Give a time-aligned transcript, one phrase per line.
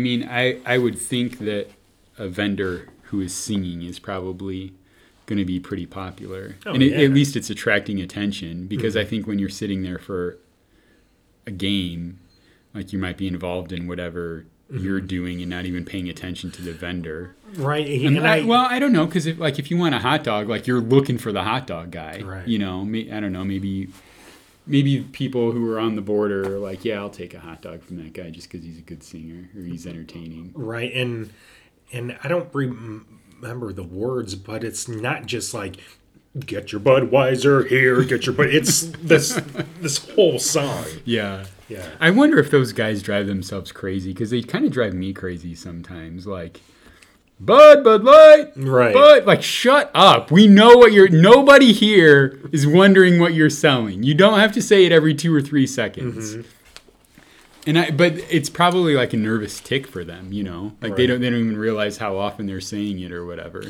[0.00, 1.68] I mean, I I would think that
[2.18, 4.72] a vendor who is singing is probably
[5.26, 6.96] going to be pretty popular, Oh, and it, yeah.
[6.98, 7.04] Mm-hmm.
[7.04, 10.38] at least it's attracting attention because I think when you're sitting there for
[11.46, 12.18] a game,
[12.74, 14.84] like you might be involved in whatever Mm-hmm.
[14.84, 17.34] you're doing and not even paying attention to the vendor.
[17.56, 17.84] Right.
[18.06, 19.98] And And I, I, well, I don't know because if like if you want a
[19.98, 22.20] hot dog, like you're looking for the hot dog guy.
[22.24, 22.46] Right.
[22.46, 22.82] You know,
[23.12, 23.42] I don't know.
[23.44, 23.88] Maybe
[24.66, 27.82] maybe people who are on the border are like, yeah, I'll take a hot dog
[27.82, 30.52] from that guy just because he's a good singer or he's entertaining.
[30.54, 30.92] right.
[30.92, 31.32] And
[31.92, 35.76] and I don't rem- remember the words, but it's not just like
[36.46, 38.48] get your Budweiser here, get your Bud.
[38.48, 39.40] It's this
[39.80, 40.84] this whole song.
[41.04, 41.46] Yeah.
[41.68, 41.86] Yeah.
[42.00, 45.54] I wonder if those guys drive themselves crazy because they kind of drive me crazy
[45.54, 46.26] sometimes.
[46.26, 46.60] Like,
[47.40, 48.92] Bud, Bud Light, Right.
[48.92, 50.30] Bud, like, shut up.
[50.30, 51.08] We know what you're.
[51.08, 54.02] Nobody here is wondering what you're selling.
[54.02, 56.36] You don't have to say it every two or three seconds.
[56.36, 56.48] Mm-hmm.
[57.66, 60.72] And I, but it's probably like a nervous tick for them, you know.
[60.80, 63.62] Like they don't, they don't even realize how often they're saying it or whatever.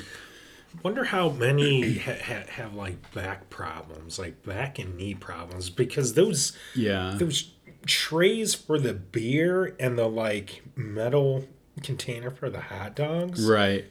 [0.84, 6.14] Wonder how many ha- ha- have like back problems, like back and knee problems, because
[6.14, 7.50] those Yeah, those
[7.86, 11.48] trays for the beer and the like metal
[11.82, 13.84] container for the hot dogs right.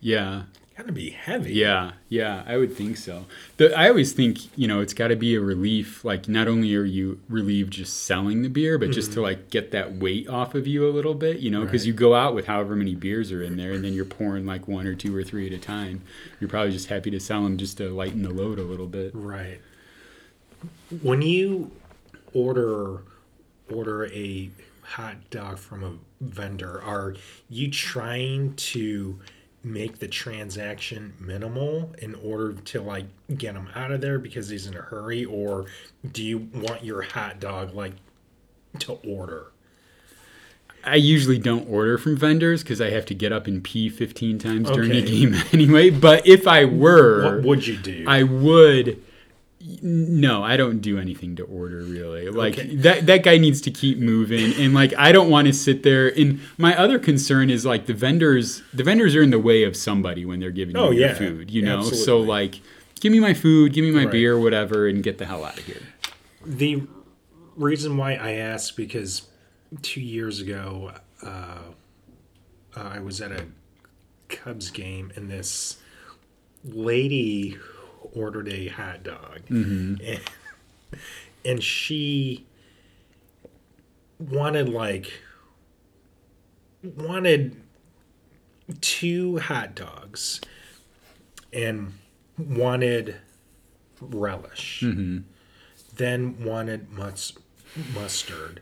[0.00, 0.42] Yeah.
[0.76, 1.54] gotta be heavy.
[1.54, 3.24] Yeah, yeah, I would think so.
[3.56, 6.04] The, I always think, you know, it's got to be a relief.
[6.04, 9.24] Like, not only are you relieved just selling the beer, but just to mm-hmm.
[9.24, 11.86] like get that weight off of you a little bit, you know, because Right.
[11.88, 14.68] you go out with however many beers are in there, and then you're pouring like
[14.68, 16.02] one or two or three at a time.
[16.40, 19.12] You're probably just happy to sell them just to lighten the load a little bit.
[19.14, 19.60] Right.
[21.02, 21.70] When you
[22.34, 23.02] order
[23.72, 24.50] order a
[24.84, 27.14] hot dog from a vendor, are
[27.48, 29.18] you trying to
[29.62, 33.06] make the transaction minimal in order to like
[33.38, 35.64] get him out of there because he's in a hurry or
[36.12, 37.94] do you want your hot dog like
[38.78, 39.46] to order?
[40.86, 44.38] I usually don't order from vendors because I have to get up and pee 15
[44.38, 45.88] times during a game anyway.
[45.88, 48.04] But if I were, What would you do?
[48.06, 49.02] I would.
[49.82, 52.28] No, I don't do anything to order really.
[52.28, 52.74] Like Okay.
[52.76, 56.08] that that guy needs to keep moving and like I don't want to sit there
[56.08, 59.74] and my other concern is like the vendors the vendors are in the way of
[59.74, 61.14] somebody when they're giving Oh, you your yeah.
[61.14, 61.82] food, you know?
[61.82, 62.60] So like
[63.00, 64.12] give me my food, give me my Right.
[64.12, 65.80] beer, whatever and get the hell out of here.
[66.44, 66.82] The
[67.56, 69.22] reason why I asked because
[69.80, 70.92] two years ago,
[71.22, 71.58] uh,
[72.76, 73.46] I was at a
[74.28, 75.78] Cubs game and this
[76.64, 77.56] lady
[78.14, 79.96] ordered a hot dog, mm-hmm.
[80.04, 80.20] and,
[81.44, 82.46] and she
[84.18, 85.12] wanted like
[86.82, 87.60] wanted
[88.80, 90.40] two hot dogs
[91.52, 91.92] and
[92.38, 93.16] wanted
[94.00, 94.82] relish.
[94.84, 95.18] Mm-hmm.
[95.96, 97.38] Then wanted mus-
[97.94, 98.60] mustard,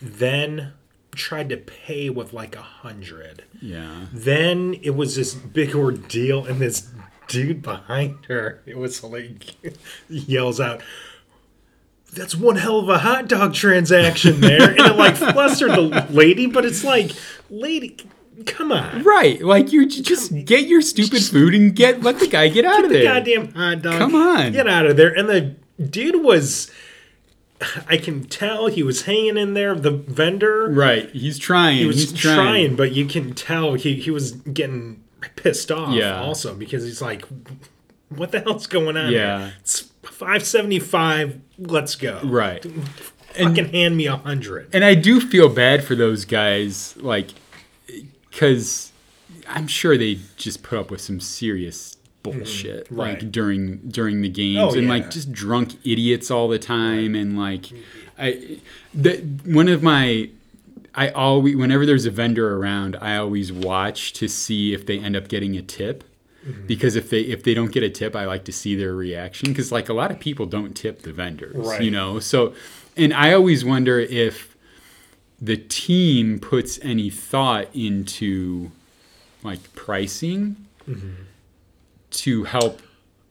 [0.00, 0.72] then
[1.14, 3.44] tried to pay with like a hundred.
[3.60, 4.06] Yeah.
[4.12, 6.88] Then it was this big ordeal, and this
[7.28, 9.56] dude behind her, it was like,
[10.08, 10.82] yells out,
[12.12, 14.70] that's one hell of a hot dog transaction there.
[14.70, 17.10] and it like flustered the lady, but it's like,
[17.50, 17.96] lady,
[18.46, 19.02] come on.
[19.02, 19.42] Right.
[19.42, 22.84] Like you j- just get your stupid food and get let the guy get out
[22.84, 23.04] of the there.
[23.04, 23.98] goddamn hot dog.
[23.98, 24.52] Come on.
[24.52, 25.12] Get out of there.
[25.12, 26.70] And the dude was
[27.88, 30.68] I can tell he was hanging in there, the vendor.
[30.70, 31.10] Right.
[31.10, 31.78] He's trying.
[31.78, 32.36] He was He's trying.
[32.36, 32.76] trying.
[32.76, 35.02] but you can tell he, he was getting
[35.36, 36.20] pissed off Yeah.
[36.20, 37.24] also because he's like
[38.08, 39.10] what the hell's going on?
[39.12, 39.38] Yeah.
[39.46, 39.54] here?
[39.60, 42.20] It's five seventy five, let's go.
[42.22, 42.64] Right.
[43.34, 44.68] Fucking hand me a hundred.
[44.72, 47.30] and I do feel bad for those guys, like,
[48.30, 48.92] because
[49.48, 53.00] I'm sure they just put up with some serious bullshit, Mm-hmm.
[53.00, 53.22] right.
[53.22, 54.88] like during during the games, Oh, and yeah.
[54.94, 57.66] like just drunk idiots all the time, and like,
[58.18, 58.58] I,
[58.94, 60.30] the one of my.
[60.96, 65.14] I always, whenever there's a vendor around, I always watch to see if they end
[65.16, 66.02] up getting a tip,
[66.46, 66.66] Mm-hmm.
[66.68, 69.48] because if they if they don't get a tip, I like to see their reaction.
[69.48, 71.82] Because like a lot of people don't tip the vendors, Right.
[71.82, 72.20] you know.
[72.20, 72.54] So,
[72.96, 74.56] and I always wonder if
[75.42, 78.70] the team puts any thought into
[79.42, 80.54] like pricing
[82.10, 82.80] to help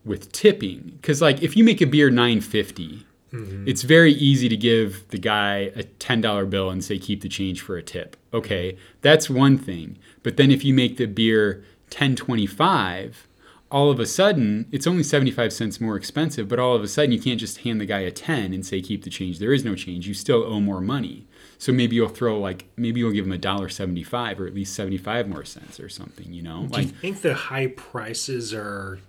[0.03, 3.04] with tipping because like if you make a beer 950
[3.35, 3.67] Mm-hmm.
[3.67, 7.61] it's very easy to give the guy a $10 bill and say keep the change
[7.61, 8.17] for a tip.
[8.33, 9.97] Okay that's one thing.
[10.23, 13.27] But then if you make the beer 1025
[13.71, 17.11] all of a sudden it's only 75 cents more expensive but all of a sudden
[17.11, 19.39] you can't just hand the guy a 10 and say keep the change.
[19.39, 20.07] There is no change.
[20.07, 21.27] You still owe more money.
[21.57, 24.73] So maybe you'll throw like maybe you'll give him a dollar 75 or at least
[24.75, 26.67] 75 more cents or something you know?
[26.67, 28.99] Do you like think the high prices are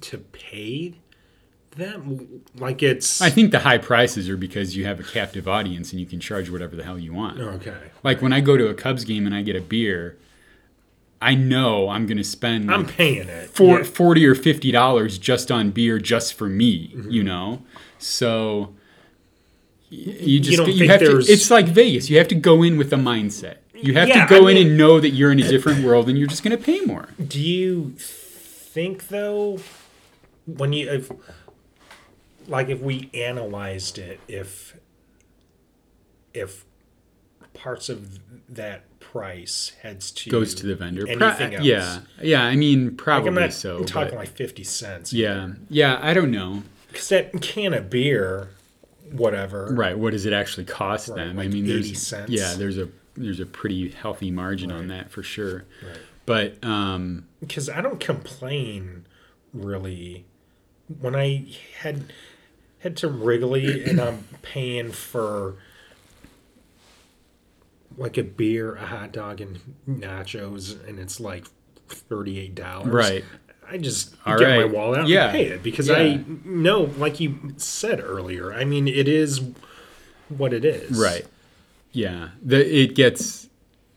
[0.00, 0.94] to pay
[1.76, 2.00] that
[2.56, 6.00] like it's I think the high prices are because you have a captive audience and
[6.00, 7.38] you can charge whatever the hell you want.
[7.40, 7.74] okay.
[8.02, 10.16] Like when I go to a Cubs game and I get a beer,
[11.20, 13.50] I know I'm going to spend I'm like paying it.
[13.50, 13.84] for Yeah.
[13.84, 17.10] 40 or 50 dollars just on beer just for me, Mm-hmm.
[17.10, 17.62] you know?
[17.98, 18.74] So
[19.88, 22.10] you just you, think have to it's like Vegas.
[22.10, 23.58] You have to go in with a mindset.
[23.74, 26.08] You have Yeah, to go I in and know that you're in a different world
[26.08, 27.08] and you're just going to pay more.
[27.24, 29.58] Do you think though,
[30.46, 31.10] when you if
[32.48, 34.76] like if we analyzed it, if
[36.34, 36.64] if
[37.54, 41.06] parts of that price heads to Goes to the vendor.
[41.06, 41.36] Pro-?
[41.62, 42.00] Yeah.
[42.20, 43.82] Yeah, I mean like probably I'm not so.
[43.84, 45.12] talking like fifty cents.
[45.12, 45.50] yeah.
[45.70, 46.62] Yeah, I don't know.
[46.88, 48.50] because that can of beer,
[49.10, 49.68] whatever.
[49.72, 49.96] Right.
[49.98, 51.38] What does it actually cost Right, them?
[51.38, 52.30] I mean, 80 there's cents.
[52.30, 55.64] yeah, there's a there's a pretty healthy margin on that for sure.
[55.82, 55.98] Right.
[56.26, 59.06] But um, because I don't complain
[59.54, 60.26] really
[61.00, 61.46] when I
[61.78, 62.12] head
[62.86, 65.56] head to Wrigley and I'm paying for
[67.96, 71.46] like a beer, a hot dog, and nachos, and it's like
[71.88, 72.92] thirty eight dollars.
[72.92, 73.24] Right.
[73.68, 75.24] I just All get my wallet out Yeah.
[75.24, 75.96] and pay it because Yeah.
[75.96, 78.52] I know, like you said earlier.
[78.52, 79.40] I mean, it is
[80.28, 80.96] what it is.
[80.96, 81.26] right,
[81.90, 83.48] yeah, the it gets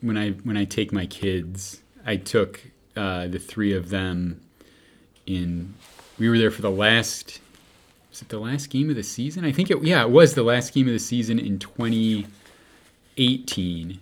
[0.01, 1.81] when I when I take my kids.
[2.05, 2.61] I took
[2.95, 4.41] uh, the three of them
[5.27, 5.75] in.
[6.17, 7.39] We were there for the last.
[8.21, 9.43] It the last game of the season?
[9.45, 9.83] I think it.
[9.83, 13.99] Yeah, it was the last game of the season in 2018.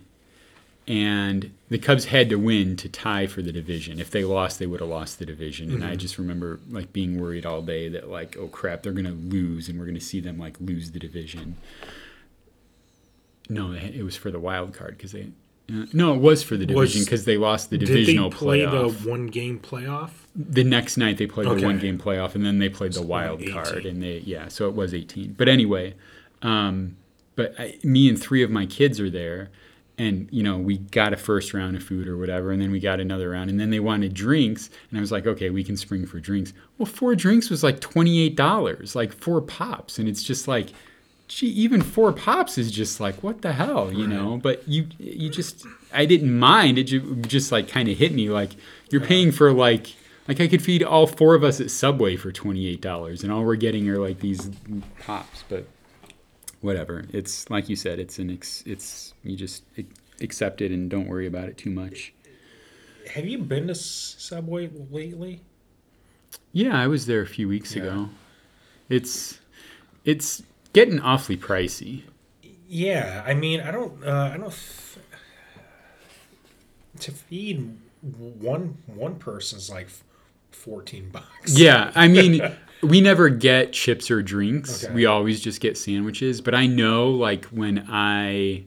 [0.88, 4.00] and the Cubs had to win to tie for the division.
[4.00, 5.70] If they lost, they would have lost the division.
[5.70, 5.98] And I mm-hmm.
[5.98, 9.78] just remember like being worried all day that like, oh crap, they're gonna lose, and
[9.78, 11.56] we're gonna see them like lose the division.
[13.50, 15.28] No, it was for the wild card because they.
[15.70, 18.32] Uh, no, it was for the division because they lost the divisional playoff.
[18.32, 18.58] Did they play
[18.90, 19.02] playoff.
[19.02, 20.10] the one game playoff?
[20.34, 21.60] The next night they played Okay.
[21.60, 23.52] the one game playoff, and then they played the wild 18.
[23.54, 25.34] card, and they yeah, so it was eighteen.
[25.36, 25.94] But anyway,
[26.42, 26.96] um,
[27.36, 29.50] but I, me and three of my kids are there,
[29.98, 32.80] and you know we got a first round of food or whatever, and then we
[32.80, 35.76] got another round, and then they wanted drinks, and I was like, okay, we can
[35.76, 36.52] spring for drinks.
[36.78, 40.68] Well, four drinks was like twenty eight dollars, like four pops, and it's just like.
[41.28, 44.38] Gee, even four pops is just like what the hell, you know.
[44.42, 46.78] But you, you just, I didn't mind.
[46.78, 48.52] It just like kind of hit me like
[48.90, 49.94] you're paying for like
[50.26, 53.30] like I could feed all four of us at Subway for twenty eight dollars, and
[53.30, 54.50] all we're getting are like these
[55.00, 55.44] pops.
[55.48, 55.66] But
[56.62, 57.04] whatever.
[57.12, 57.98] It's like you said.
[57.98, 59.64] It's an ex, it's you just
[60.20, 62.12] accept it and don't worry about it too much.
[63.14, 65.40] Have you been to Subway lately?
[66.52, 67.82] Yeah, I was there a few weeks Yeah.
[67.82, 68.08] ago.
[68.88, 69.38] It's
[70.04, 70.42] it's
[70.72, 72.02] getting awfully pricey.
[72.68, 74.50] Yeah, I mean, I don't, uh, I don't.
[74.50, 75.04] Th-
[77.00, 79.88] to feed one one person's like
[80.50, 81.58] fourteen bucks.
[81.58, 82.40] Yeah, I mean,
[82.82, 84.84] we never get chips or drinks.
[84.84, 84.92] Okay.
[84.94, 86.40] We always just get sandwiches.
[86.40, 88.64] But I know, like, when I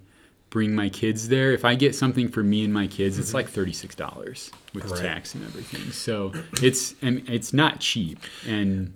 [0.49, 3.47] bring my kids there, if I get something for me and my kids, it's like
[3.49, 4.93] thirty six dollars with Mm-hmm.
[4.93, 5.01] Right.
[5.01, 5.91] tax and everything.
[5.91, 6.31] So
[6.61, 8.19] it's and it's not cheap.
[8.47, 8.93] And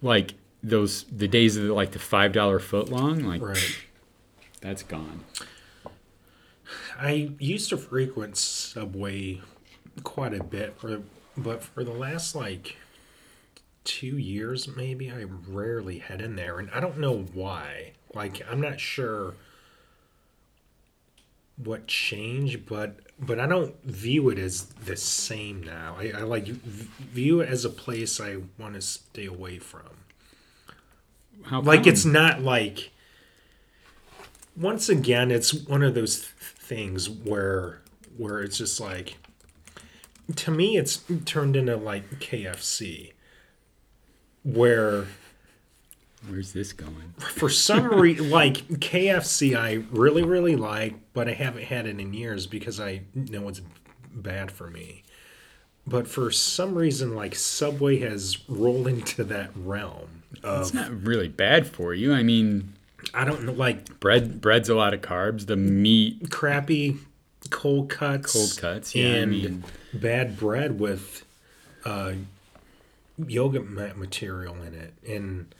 [0.00, 0.32] like
[0.68, 3.78] those the days of the, like the five dollar foot long, like Right.
[4.60, 5.24] that's gone.
[6.98, 9.40] I used to frequent Subway
[10.02, 11.02] quite a bit, for,
[11.36, 12.76] but for the last like
[13.84, 17.92] two years, maybe I rarely head in there, and I don't know why.
[18.14, 19.34] Like, I'm not sure
[21.62, 25.96] what changed, but but I don't view it as the same now.
[25.98, 29.82] I, I like view it as a place I want to stay away from.
[31.44, 31.92] How Like come?
[31.92, 32.90] it's not like
[34.56, 37.82] once again it's one of those th- things where
[38.16, 39.16] where it's just like
[40.34, 43.12] to me it's turned into like KFC
[44.42, 45.06] where
[46.28, 47.14] where's this going?
[47.18, 52.12] for some reason like KFC I really really like but I haven't had it in
[52.14, 53.60] years because I know it's
[54.12, 55.02] bad for me.
[55.86, 61.66] But for some reason like Subway has rolled into that realm It's not really bad
[61.66, 62.12] for you.
[62.12, 62.72] I mean,
[63.14, 65.46] I don't know like bread bread's a lot of carbs.
[65.46, 66.98] The meat crappy
[67.50, 68.94] cold cuts, cold cuts.
[68.94, 69.64] Yeah, I and mean,
[69.94, 71.24] bad bread with
[71.84, 72.12] uh,
[73.26, 75.54] yoga mat material in it, and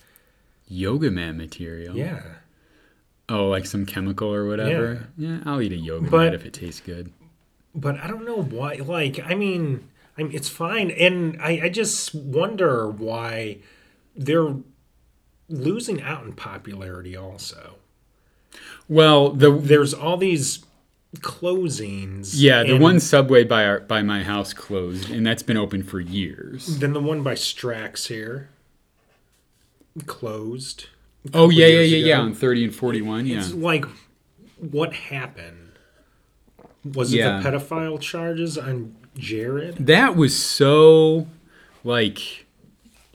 [0.68, 1.96] yoga mat material.
[1.96, 2.22] yeah.
[3.28, 5.08] Oh, like some chemical or whatever.
[5.18, 7.12] Yeah, I'll eat a yoga But- mat if it tastes good.
[7.74, 8.74] But I don't know why.
[8.76, 13.58] Like, I mean, I mean, it's fine, and I, I just wonder why
[14.16, 14.54] they're
[15.48, 17.16] losing out in popularity.
[17.16, 17.76] Also,
[18.88, 20.64] Well, the there's all these
[21.18, 22.32] closings.
[22.34, 26.00] yeah, the one subway by our by my house closed, and that's been open for
[26.00, 26.78] years.
[26.78, 28.48] Then the one by Strack's here.
[30.06, 30.86] closed.
[31.34, 32.20] Oh yeah, yeah, yeah, yeah.
[32.20, 33.26] On thirty and forty-one.
[33.26, 33.38] Yeah.
[33.38, 33.84] It's like,
[34.58, 35.72] what happened?
[36.94, 39.76] Was it the pedophile charges on Jared?
[39.86, 41.26] That was so
[41.82, 42.45] like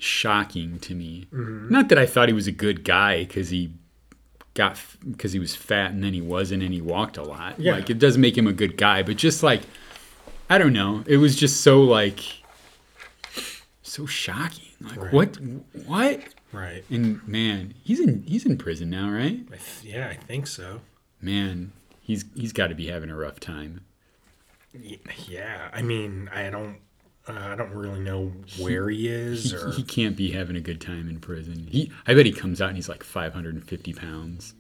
[0.01, 1.27] shocking to me.
[1.34, 1.70] Mm-hmm.
[1.70, 3.72] Not that I thought he was a good guy because he
[4.53, 4.77] got
[5.10, 7.60] because he was fat and then he wasn't and he walked a lot.
[7.60, 7.74] Yeah.
[7.74, 9.62] Like it does make him a good guy, but just like
[10.50, 12.20] I don't know, it was just so like
[13.81, 14.65] so shocking.
[14.81, 15.13] Like Right.
[15.13, 15.38] what
[15.86, 16.22] what?
[16.51, 16.84] Right.
[16.89, 19.39] And man, he's in he's in prison now, right?
[19.51, 20.81] I th- yeah, I think so.
[21.22, 23.81] Man, he's he's got to be having a rough time.
[24.74, 26.77] Y- Yeah, I mean, I don't,
[27.28, 29.72] uh, I don't really know where he is He, or.
[29.72, 31.68] he can't be having a good time in prison.
[31.70, 34.54] He, I bet he comes out and he's like 550 pounds.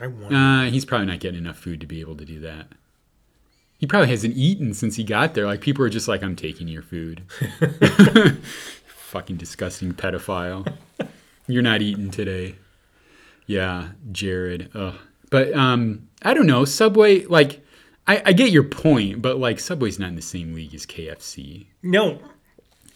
[0.00, 0.34] I wonder.
[0.36, 2.66] Uh, he's probably not getting enough food to be able to do that.
[3.78, 5.46] He probably hasn't eaten since he got there.
[5.46, 7.22] Like people are just like, "I'm taking your food."
[8.86, 10.72] Fucking disgusting pedophile.
[11.46, 12.56] You're not eating today.
[13.46, 14.70] Yeah, Jared.
[14.74, 14.94] Ugh.
[15.30, 16.64] But um, I don't know.
[16.64, 17.63] Subway, like,
[18.06, 21.66] I, I get your point, but like, Subway's not in the same league as KFC.
[21.82, 22.18] no,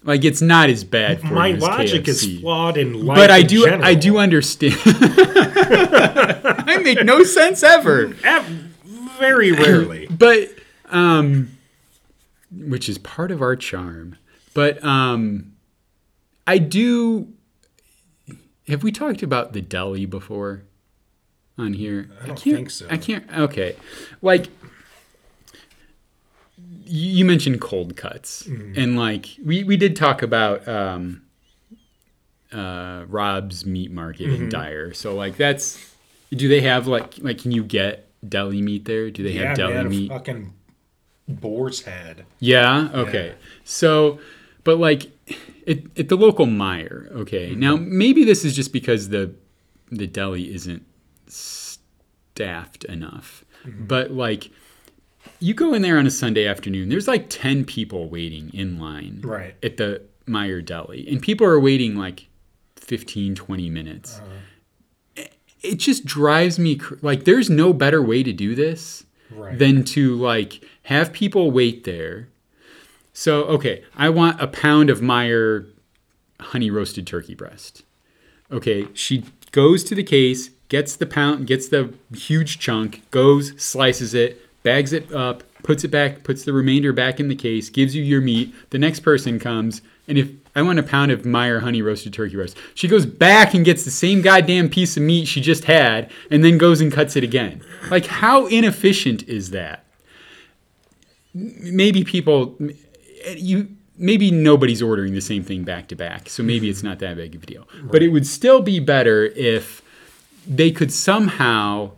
[0.05, 2.09] Like, it's not as bad for my logic KFC.
[2.09, 3.17] is flawed in life.
[3.17, 4.77] but I do I do understand.
[4.85, 8.09] I make no sense ever.
[9.19, 10.07] Very rarely.
[10.19, 10.51] But
[10.91, 11.51] um
[12.51, 14.17] which is part of our charm.
[14.55, 15.53] But um
[16.47, 17.33] I do
[18.69, 20.63] have we talked about the deli before
[21.59, 22.09] on here?
[22.23, 22.87] I don't can't, think so.
[22.89, 23.77] I can't okay.
[24.23, 24.49] Like
[26.89, 28.79] you mentioned cold cuts Mm-hmm.
[28.81, 31.23] and like we, we did talk about um
[32.53, 34.45] uh Rob's meat market Mm-hmm.
[34.45, 34.93] in Dyer.
[34.95, 35.79] So like that's
[36.31, 39.11] do they have like like can you get deli meat there?
[39.11, 40.09] Do they yeah, have deli man, meat?
[40.11, 40.53] fucking
[41.29, 42.25] boar's head.
[42.41, 42.89] Yeah.
[42.95, 43.35] Okay.
[43.65, 44.19] So,
[44.65, 45.11] but like,
[45.67, 47.11] at, at the local Meijer.
[47.13, 47.55] Okay.
[47.55, 49.35] Now maybe this is just because the
[49.91, 50.85] the deli isn't
[51.27, 54.51] staffed enough, but like.
[55.41, 59.21] You go in there on a Sunday afternoon, there's like 10 people waiting in line
[59.23, 59.55] Right.
[59.63, 62.27] at the Meijer Deli, and people are waiting like
[62.77, 64.19] 15, 20 minutes.
[64.19, 64.27] Uh-huh.
[65.17, 65.33] It-
[65.63, 69.59] It just drives me cr- like there's no better way to do this Right.
[69.59, 72.29] than to like have people wait there.
[73.13, 75.67] So, okay, I want a pound of Meijer
[76.41, 77.83] honey roasted turkey breast.
[78.53, 84.15] Okay, she goes to the case, gets the pound, gets the huge chunk, goes, slices
[84.15, 87.95] it, bags it up, puts it back, puts the remainder back in the case, gives
[87.95, 88.55] you your meat.
[88.71, 92.37] The next person comes, and if I want a pound of Meijer honey roasted turkey
[92.37, 96.11] breast, she goes back and gets the same goddamn piece of meat she just had,
[96.31, 97.63] and then goes and cuts it again.
[97.91, 99.85] Like, how inefficient is that?
[101.35, 102.57] maybe people
[103.37, 107.17] you maybe nobody's ordering the same thing back to back so maybe it's not that
[107.17, 109.83] big of a deal but it would still be better if
[110.47, 111.91] they could somehow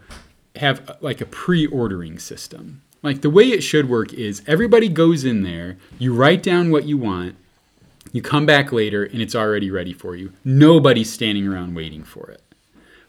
[0.56, 5.42] have like a pre-ordering system like the way it should work is everybody goes in
[5.42, 7.36] there you write down what you want
[8.12, 12.30] you come back later and it's already ready for you nobody's standing around waiting for
[12.30, 12.42] it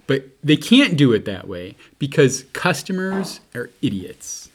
[0.07, 4.49] but they can't do it that way because customers are idiots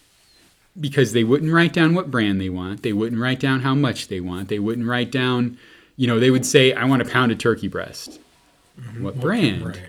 [0.78, 2.82] because they wouldn't write down what brand they want.
[2.82, 4.48] They wouldn't write down how much they want.
[4.48, 5.58] They wouldn't write down,
[5.96, 8.18] you know, they would say, I want a pound of turkey breast.
[8.78, 9.04] Mm-hmm.
[9.04, 9.66] What brand?
[9.66, 9.80] Right.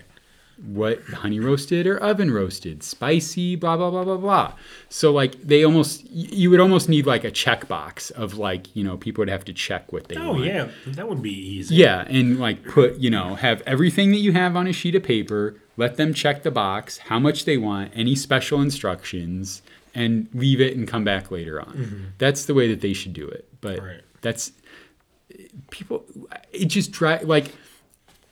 [0.66, 2.82] What honey roasted or oven roasted?
[2.82, 4.52] Spicy, blah, blah, blah, blah, blah.
[4.88, 8.96] So, like, they almost, you would almost need like a checkbox of like, you know,
[8.96, 10.44] people would have to check what they Oh want.
[10.44, 11.76] yeah, that would be easy.
[11.76, 15.04] Yeah, and like put, you know, have everything that you have on a sheet of
[15.04, 19.62] paper, let them check the box, how much they want, any special instructions,
[19.94, 21.74] and leave it and come back later on.
[21.76, 22.04] Mm-hmm.
[22.18, 23.46] That's the way that they should do it.
[23.60, 24.00] But Right.
[24.22, 24.50] that's
[25.70, 26.04] people
[26.52, 27.54] it just drive like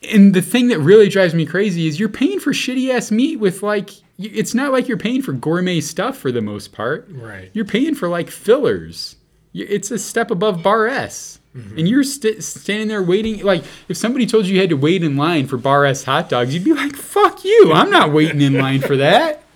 [0.02, 3.36] and the thing that really drives me crazy is you're paying for shitty ass meat
[3.36, 7.06] with like it's not like you're paying for gourmet stuff for the most part.
[7.10, 7.50] Right.
[7.52, 9.16] You're paying for like fillers.
[9.52, 11.40] It's a step above bar S.
[11.54, 11.78] Mm-hmm.
[11.78, 13.42] And you're st- standing there waiting.
[13.42, 16.28] Like, if somebody told you you had to wait in line for bar S hot
[16.28, 17.72] dogs, you'd be like, fuck you.
[17.72, 19.42] I'm not waiting in line for that.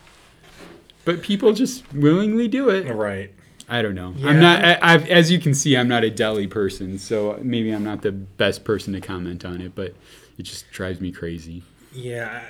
[1.07, 2.83] But people just willingly do it.
[2.93, 3.33] Right.
[3.71, 4.13] I don't know.
[4.19, 4.29] Yeah.
[4.29, 4.63] I'm not.
[4.63, 8.03] I, I've, as you can see, I'm not a deli person, so maybe I'm not
[8.03, 9.75] the best person to comment on it.
[9.75, 9.95] But
[10.41, 11.63] it just drives me crazy.
[11.93, 12.43] Yeah.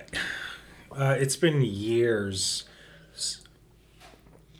[0.92, 2.64] Uh, it's been years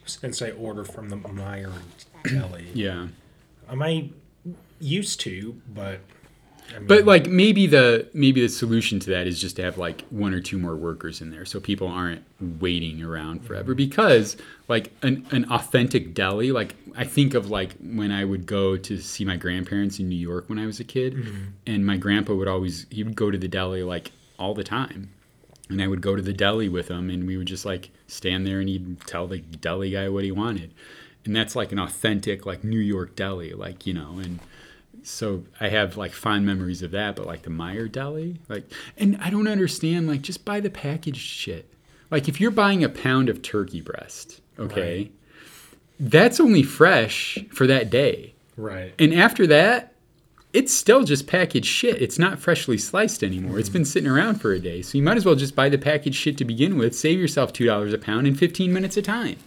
[0.05, 1.71] since I ordered from the Meijer
[2.25, 2.67] Deli.
[2.73, 3.07] Yeah.
[3.69, 4.09] I
[4.81, 6.01] used to, but
[6.79, 10.33] but like maybe the maybe the solution to that is just to have like one
[10.33, 12.23] or two more workers in there, so people aren't
[12.59, 13.71] waiting around forever.
[13.71, 13.77] Mm-hmm.
[13.77, 14.37] Because
[14.67, 18.97] like an, an authentic deli, like I think of like when I would go to
[18.97, 21.43] see my grandparents in New York when I was a kid, mm-hmm.
[21.67, 25.11] and my grandpa would always he would go to the deli like all the time,
[25.69, 28.45] and I would go to the deli with him, and we would just like stand
[28.45, 30.73] there, and he'd tell the deli guy what he wanted,
[31.25, 34.39] and that's like an authentic like New York deli, like you know, and
[35.03, 38.63] so I have like fond memories of that, but like the Meijer deli, like,
[38.97, 41.71] and I don't understand, like, just buy the packaged shit.
[42.09, 45.11] Like, if you're buying a pound of turkey breast, okay, Right.
[45.99, 48.33] that's only fresh for that day.
[48.57, 48.93] Right.
[48.99, 49.93] And after that,
[50.53, 52.01] it's still just packaged shit.
[52.01, 53.57] It's not freshly sliced anymore.
[53.57, 53.79] It's mm-hmm.
[53.79, 54.81] been sitting around for a day.
[54.81, 57.53] So you might as well just buy the packaged shit to begin with, save yourself
[57.53, 59.37] $2 a pound in 15 minutes of time.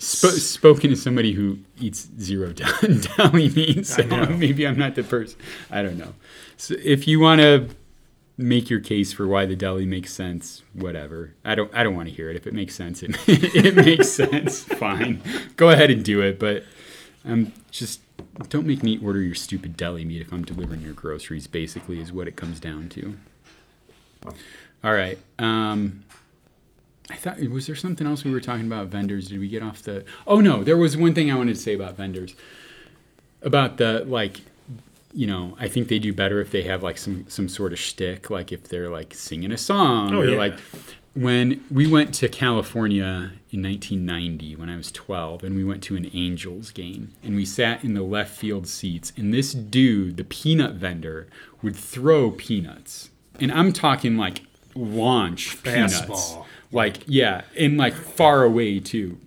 [0.00, 2.52] Sp- spoken to somebody who eats zero
[3.16, 5.38] deli meat, so maybe I'm not the person.
[5.70, 6.14] I don't know.
[6.56, 7.68] So if you want to
[8.38, 11.34] make your case for why the deli makes sense, whatever.
[11.44, 11.72] I don't.
[11.74, 12.36] I don't want to hear it.
[12.36, 14.64] If it makes sense, it it makes sense.
[14.64, 15.22] Fine,
[15.56, 16.38] go ahead and do it.
[16.38, 16.64] But
[17.24, 18.00] um, just
[18.48, 21.46] don't make me order your stupid deli meat if I'm delivering your groceries.
[21.46, 23.16] Basically, is what it comes down to.
[24.84, 25.18] All right.
[25.38, 26.04] Um,
[27.10, 29.28] I thought was there something else we were talking about vendors?
[29.28, 30.04] Did we get off the?
[30.26, 32.34] Oh no, there was one thing I wanted to say about vendors.
[33.42, 34.40] About the like,
[35.12, 37.78] you know, I think they do better if they have like some some sort of
[37.78, 40.38] shtick, like if they're like singing a song Oh, or yeah.
[40.38, 40.54] like
[41.14, 45.96] when we went to California in 1990 when I was 12 and we went to
[45.96, 50.24] an Angels game and we sat in the left field seats and this dude, the
[50.24, 51.26] peanut vendor,
[51.60, 53.10] would throw peanuts.
[53.40, 54.40] And I'm talking like
[54.74, 56.00] launch peanuts.
[56.00, 56.46] Fastball.
[56.72, 59.18] Like yeah, and like far away too.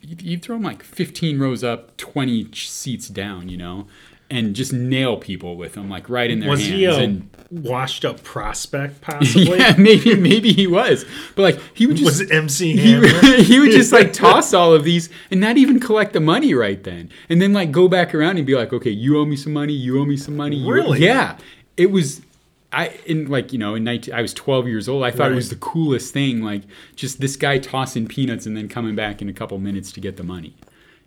[0.00, 3.86] You you throw them like 15 rows up, 20 ch- seats down, you know,
[4.30, 6.72] and just nail people with them like right in their Was hands.
[6.72, 9.58] he a and washed up prospect possibly?
[9.58, 11.04] yeah, maybe maybe he was,
[11.36, 14.82] but like he would just Was MC he, he would just like toss all of
[14.84, 18.38] these and not even collect the money right then, and then like go back around
[18.38, 20.56] and be like, okay, you owe me some money, you owe me some money.
[20.56, 21.00] you Really?
[21.00, 21.38] Yeah,
[21.76, 22.22] it was.
[22.72, 25.04] I in like you know in 19, I was 12 years old.
[25.04, 26.40] I thought it was the coolest thing.
[26.42, 26.62] Like
[26.96, 30.16] just this guy tossing peanuts and then coming back in a couple minutes to get
[30.16, 30.54] the money.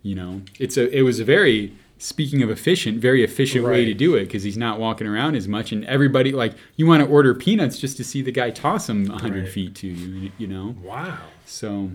[0.02, 3.94] You know, it's a it was a very speaking of efficient, very efficient way to
[3.94, 7.08] do it because he's not walking around as much and everybody like you want to
[7.08, 9.52] order peanuts just to see the guy toss them 100 Right.
[9.52, 10.30] feet to you.
[10.38, 10.76] You know.
[10.82, 11.18] Wow.
[11.46, 11.90] So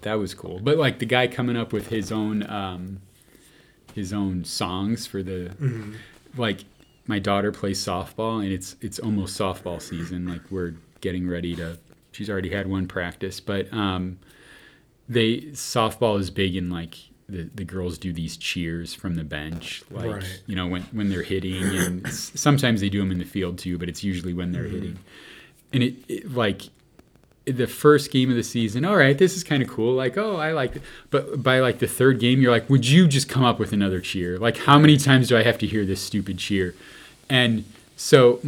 [0.00, 0.58] that was cool.
[0.60, 3.00] But like the guy coming up with his own um,
[3.94, 5.52] his own songs for the
[6.36, 6.64] like
[7.06, 10.26] my daughter plays softball and it's it's almost softball season.
[10.26, 11.78] Like we're getting ready to
[12.12, 14.18] she's already had one practice, but um,
[15.08, 16.96] they softball is big in like
[17.28, 20.42] the, the girls do these cheers from the bench like Right.
[20.46, 23.78] you know when when they're hitting and sometimes they do them in the field too
[23.78, 24.96] but it's usually when they're hitting
[25.72, 26.62] and it, it like
[27.46, 29.94] the first game of the season, all right, this is kind of cool.
[29.94, 30.82] Like, oh, I like it.
[31.10, 34.00] But by like the third game, you're like, would you just come up with another
[34.00, 34.36] cheer?
[34.36, 36.74] Like, how many times do I have to hear this stupid cheer?
[37.28, 37.64] And
[37.96, 38.40] so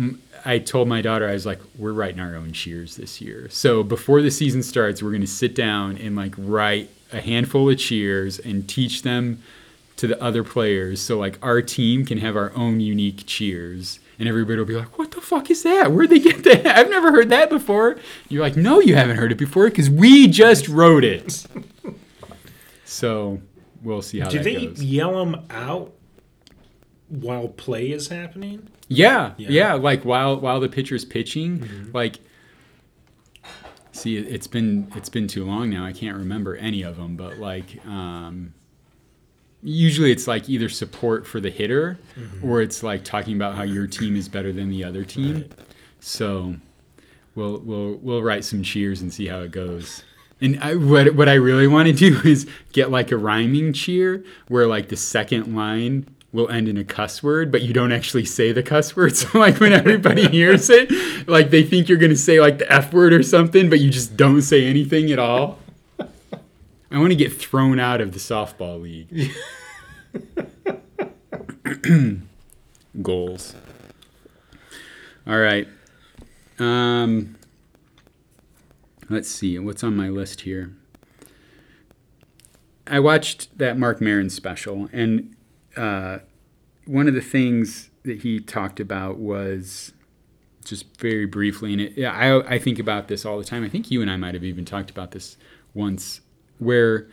[0.44, 3.48] I told my daughter, I was like, we're writing our own cheers this year.
[3.50, 7.68] So before the season starts, we're going to sit down and like write a handful
[7.68, 9.42] of cheers and teach them
[9.96, 11.00] to the other players.
[11.00, 13.98] So like our team can have our own unique cheers.
[14.20, 15.92] And everybody will be like, "What the fuck is that?
[15.92, 16.66] Where'd they get that?
[16.66, 20.26] I've never heard that before." You're like, "No, you haven't heard it before because we
[20.26, 21.46] just wrote it."
[22.84, 23.40] so
[23.82, 24.82] we'll see how Do they goes.
[24.82, 25.92] yell them out
[27.08, 28.68] while play is happening?
[28.88, 29.48] Yeah, Yeah.
[29.50, 32.18] yeah, Like while while the pitcher's pitching, like.
[33.92, 35.84] See, it- it's been it's been too long now.
[35.84, 38.52] I can't remember any of them, but like, um,
[39.62, 41.98] usually it's like either support for the hitter,
[42.42, 45.46] or it's like talking about how your team is better than the other team.
[46.00, 46.54] So,
[47.34, 50.04] we'll we'll we'll write some cheers and see how it goes.
[50.40, 54.22] And I, what what I really want to do is get like a rhyming cheer
[54.46, 58.24] where like the second line will end in a cuss word, but you don't actually
[58.24, 59.16] say the cuss word.
[59.16, 62.92] So like when everybody hears it, like they think you're gonna say like the f
[62.92, 65.58] word or something, but you just don't say anything at all.
[66.90, 69.30] I want to get thrown out of the softball league.
[73.02, 73.54] Goals.
[75.26, 75.68] All right.
[76.58, 77.36] Um,
[79.10, 80.74] let's see what's on my list here.
[82.86, 85.36] I watched that Marc Maron special, and
[85.78, 86.18] uh,
[86.86, 89.92] one of the things that he talked about was
[90.64, 93.64] just very briefly, and it, yeah, I, I think about this all the time.
[93.64, 95.36] I think you and I might have even talked about this
[95.74, 96.20] once,
[96.58, 97.08] where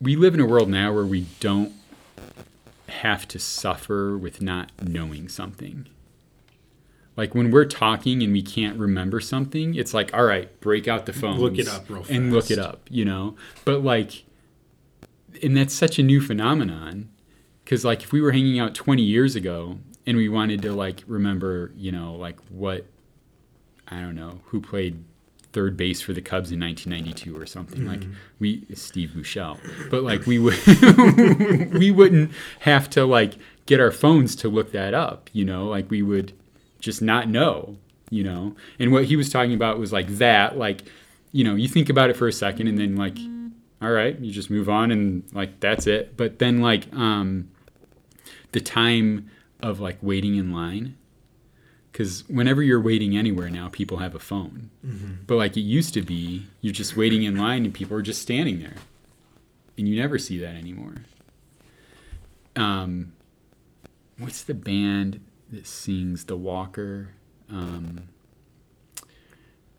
[0.00, 1.72] we live in a world now where we don't
[2.88, 5.86] have to suffer with not knowing something.
[7.16, 11.06] Like when we're talking and we can't remember something, it's like, all right, break out
[11.06, 13.36] the phone, Look it up and look it up, you know.
[13.64, 14.24] But like,
[15.42, 17.10] and that's such a new phenomenon,
[17.64, 21.02] because like if we were hanging out 20 years ago and we wanted to like
[21.06, 22.86] remember, you know, like what,
[23.88, 25.04] I don't know, who played
[25.52, 28.14] third base for the Cubs in 1992 or something like mm-hmm.
[28.38, 29.58] we Steve Buechele,
[29.90, 30.58] but like we would
[31.74, 33.34] we wouldn't have to like
[33.66, 36.32] get our phones to look that up, you know, like we would
[36.80, 37.76] just not know,
[38.10, 38.56] you know.
[38.78, 40.84] And what he was talking about was like that, like
[41.32, 43.18] you know, you think about it for a second and then like
[43.82, 46.16] all right, you just move on and like that's it.
[46.16, 47.50] But then like um
[48.52, 49.28] the time
[49.60, 50.96] of like waiting in line
[51.90, 54.70] because whenever you're waiting anywhere now, people have a phone.
[55.26, 58.22] But like it used to be, you're just waiting in line and people are just
[58.22, 58.76] standing there,
[59.76, 60.94] and you never see that anymore.
[62.56, 63.12] Um,
[64.18, 67.10] what's the band that sings "The Walker"?
[67.50, 68.08] Um,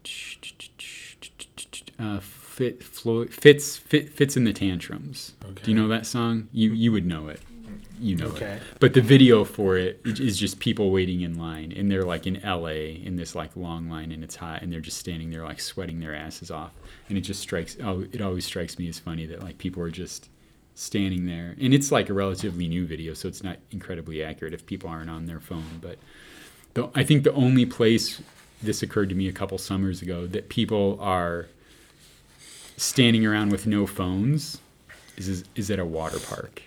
[2.00, 2.20] uh,
[2.54, 5.34] fit, Floyd, fits fit, Fitz and the Tantrums.
[5.64, 6.48] Do you know that song?
[6.52, 7.42] You you would know it.
[8.00, 8.54] You know Okay.
[8.54, 8.62] it.
[8.80, 12.38] But the video for it is just people waiting in line, and they're like in
[12.44, 12.96] L.A.
[12.96, 16.00] in this like long line, and it's hot, and they're just standing there like sweating
[16.00, 16.74] their asses off,
[17.10, 17.76] and it just strikes.
[17.84, 20.30] Oh, it always strikes me as funny that like people are just
[20.76, 24.66] standing there, and it's like a relatively new video, so it's not incredibly accurate if
[24.66, 25.80] people aren't on their phone.
[25.82, 25.98] But
[26.76, 28.22] the, I think the only place
[28.62, 31.48] this occurred to me a couple summers ago that people are
[32.78, 34.60] standing around with no phones
[35.18, 36.64] is is, is at a water park.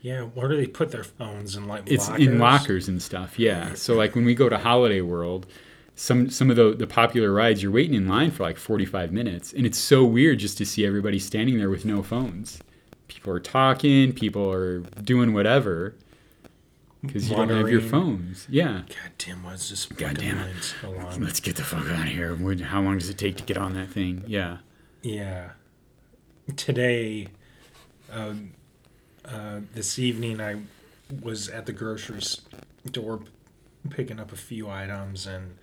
[0.00, 2.26] Yeah, where do they put their phones in like It's lockers?
[2.26, 3.38] in lockers and stuff.
[3.38, 3.74] Yeah.
[3.74, 5.46] So like when we go to Holiday World,
[5.94, 9.52] some some of the the popular rides, you're waiting in line for like 45 minutes,
[9.52, 12.58] and it's so weird just to see everybody standing there with no phones.
[13.06, 15.94] People are talking, people are doing whatever
[17.02, 18.46] because you don't have your phones.
[18.48, 18.82] Yeah.
[18.88, 20.74] God damn, why is this God damn it.
[20.80, 21.20] so long?
[21.20, 22.36] Let's get the fuck out of here.
[22.62, 24.22] How long does it take to get on that thing?
[24.26, 24.58] Yeah.
[25.02, 25.50] Yeah.
[26.56, 27.26] Today,
[28.12, 28.34] uh,
[29.24, 30.62] uh, this evening, I
[31.22, 33.20] was at the grocery store
[33.90, 35.56] picking up a few items, and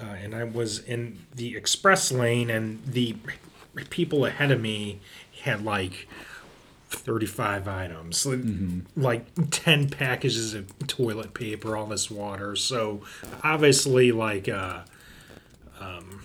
[0.00, 3.16] uh, and I was in the express lane, and the
[3.88, 5.00] people ahead of me
[5.42, 6.08] had like.
[6.92, 8.40] 35 items like,
[8.96, 13.02] like 10 packages of toilet paper all this water so
[13.42, 14.82] obviously like uh
[15.82, 16.22] um,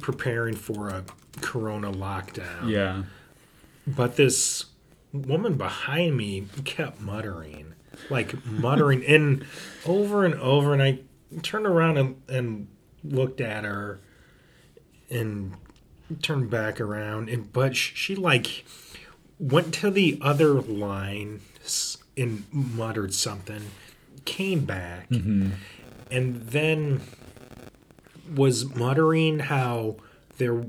[0.00, 1.04] preparing for a
[1.40, 2.68] corona lockdown.
[2.68, 3.04] Yeah.
[3.86, 4.66] But this
[5.12, 7.74] woman behind me kept muttering,
[8.10, 9.44] like muttering and
[9.86, 10.72] over and over.
[10.72, 11.00] And I
[11.42, 12.68] turned around and, and
[13.02, 14.00] looked at her
[15.10, 15.54] and
[16.22, 17.28] turned back around.
[17.28, 18.64] And but sh- she like
[19.38, 21.40] went to the other line
[22.16, 23.70] and muttered something,
[24.24, 25.50] came back, mm-hmm.
[26.10, 27.00] and then
[28.34, 29.96] was muttering how
[30.38, 30.64] there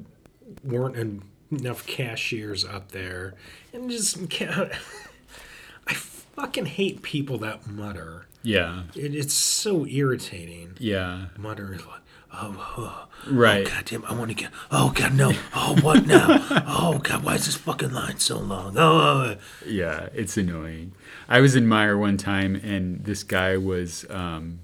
[0.63, 3.35] weren't enough cashiers up there,
[3.73, 8.27] and just I fucking hate people that mutter.
[8.43, 8.83] Yeah.
[8.95, 10.73] It, it's so irritating.
[10.79, 11.27] Yeah.
[11.37, 12.01] Mutter like,
[12.41, 13.65] oh, oh, Right.
[13.65, 14.51] oh, god damn, I want to get.
[14.69, 15.31] Oh god, no.
[15.55, 16.27] Oh, what now?
[16.67, 18.75] oh god, why is this fucking line so long?
[18.77, 20.91] Oh, Yeah, it's annoying.
[21.27, 24.59] I was in Meijer one time, and this guy was um,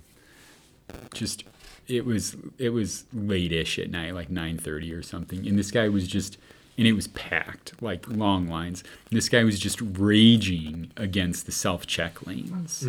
[1.14, 1.44] just.
[1.88, 5.90] It was it was late-ish at night, like nine thirty or something, and this guy
[5.90, 6.38] was just,
[6.78, 8.84] and it was packed, like long lines.
[9.12, 12.84] This guy was just raging against the self-check lanes,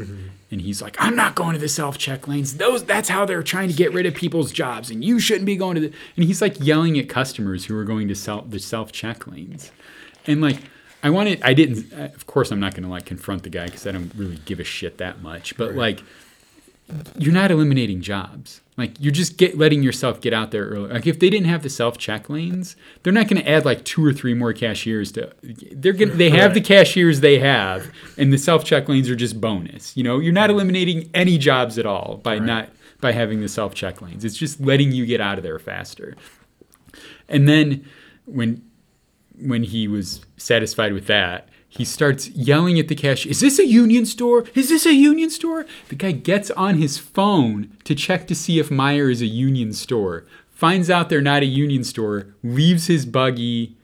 [0.50, 2.56] and he's like, "I'm not going to the self-check lanes.
[2.56, 5.56] Those that's how they're trying to get rid of people's jobs, and you shouldn't be
[5.56, 8.58] going to the." And he's like yelling at customers who are going to self the
[8.58, 9.72] self-check lanes,
[10.26, 10.58] and like
[11.02, 11.92] I wanted, I didn't.
[11.92, 14.38] uh, Of course, I'm not going to like confront the guy because I don't really
[14.44, 15.56] give a shit that much.
[15.56, 16.02] But like,
[17.18, 18.60] you're not eliminating jobs.
[18.76, 20.90] Like you're just get letting yourself get out there early.
[20.90, 23.84] Like if they didn't have the self check lanes, they're not going to add like
[23.84, 25.32] two or three more cashiers to.
[25.42, 26.12] They're gonna.
[26.12, 29.96] They have the cashiers they have, and the self check lanes are just bonus.
[29.96, 33.74] You know, you're not eliminating any jobs at all by not by having the self
[33.74, 34.24] check lanes.
[34.24, 36.16] It's just letting you get out of there faster.
[37.28, 37.84] And then
[38.24, 38.62] when
[39.38, 43.66] when he was satisfied with that, he starts yelling at the cashier, Is this a
[43.66, 44.44] union store?
[44.54, 45.64] Is this a union store?
[45.88, 49.72] The guy gets on his phone to check to see if Meijer is a union
[49.72, 53.74] store, finds out they're not a union store, leaves his buggy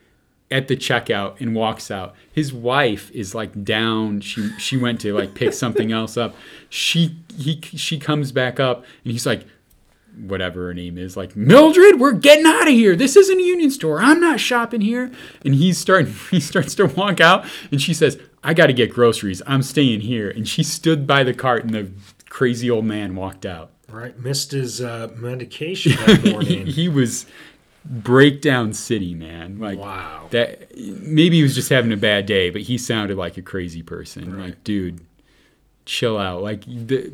[0.50, 2.14] at the checkout and walks out.
[2.30, 4.20] His wife is like down.
[4.20, 6.34] She she went to like pick something else up.
[6.68, 9.46] She he she comes back up and he's like
[10.18, 12.96] whatever her name is, like Mildred, we're getting out of here.
[12.96, 14.00] This isn't a union store.
[14.00, 15.10] I'm not shopping here.
[15.44, 16.14] And he's starting.
[16.30, 19.42] He starts to walk out, and she says, "I got to get groceries.
[19.46, 21.90] I'm staying here." And she stood by the cart, and the
[22.28, 23.70] crazy old man walked out.
[23.90, 27.24] Right, missed his uh, medication that he, he was
[27.84, 29.58] breakdown city, man.
[29.58, 30.26] Like Wow.
[30.30, 30.76] that.
[30.76, 34.34] Maybe he was just having a bad day, but he sounded like a crazy person.
[34.36, 34.46] Right.
[34.46, 35.00] Like, dude,
[35.86, 36.42] chill out.
[36.42, 37.12] Like, the,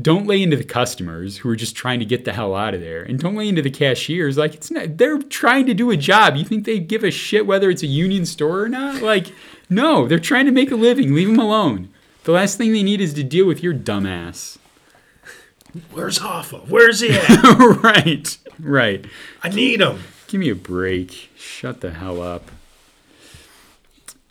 [0.00, 2.80] don't lay into the customers who are just trying to get the hell out of
[2.80, 4.36] there, and don't lay into the cashiers.
[4.36, 4.98] Like, it's not.
[4.98, 6.36] They're trying to do a job.
[6.36, 9.02] You think they give a shit whether it's a union store or not?
[9.02, 9.32] Like,
[9.70, 11.14] no, they're trying to make a living.
[11.14, 11.90] Leave them alone.
[12.24, 14.58] The last thing they need is to deal with your dumbass.
[15.90, 16.68] Where's Hoffa?
[16.68, 17.28] Where's he at?
[17.82, 19.04] right, right.
[19.42, 20.00] I need him.
[20.28, 21.30] Give me a break.
[21.36, 22.50] Shut the hell up.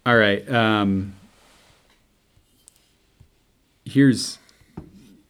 [0.06, 0.50] All right.
[0.50, 1.16] Um,
[3.86, 4.40] here's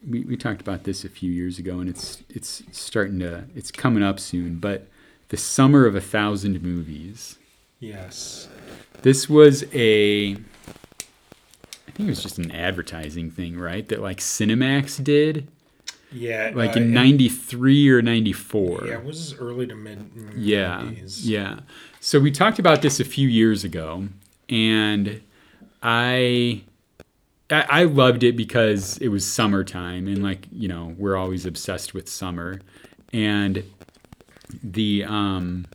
[0.08, 3.72] we, we talked about this a few years ago, and it's it's starting to it's
[3.72, 4.60] coming up soon.
[4.60, 4.88] But
[5.30, 7.38] the summer of a thousand movies.
[7.80, 8.48] Yes.
[9.02, 13.88] This was a I think it was just an advertising thing, right?
[13.89, 15.48] That like Cinemax did,
[16.12, 16.52] Yeah.
[16.56, 18.86] like uh, in '93 or '94.
[18.88, 20.10] Yeah, it was early to mid.
[20.36, 21.22] Yeah, 90s.
[21.24, 21.60] yeah.
[22.00, 24.08] So we talked about this a few years ago,
[24.50, 25.22] and
[25.82, 26.63] I,
[27.54, 31.94] I I loved it because it was summertime, and like you know we're always obsessed
[31.94, 32.62] with summer,
[33.12, 33.63] and
[34.62, 35.66] the um,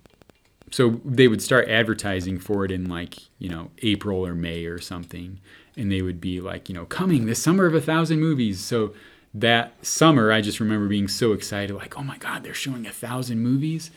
[0.70, 4.78] so they would start advertising for it in like you know April or May or
[4.78, 5.40] something,
[5.76, 8.60] and they would be like you know coming this summer of a thousand movies.
[8.60, 8.94] So
[9.34, 12.92] that summer, I just remember being so excited, like oh my god, they're showing a
[12.92, 13.90] thousand movies,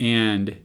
[0.00, 0.56] and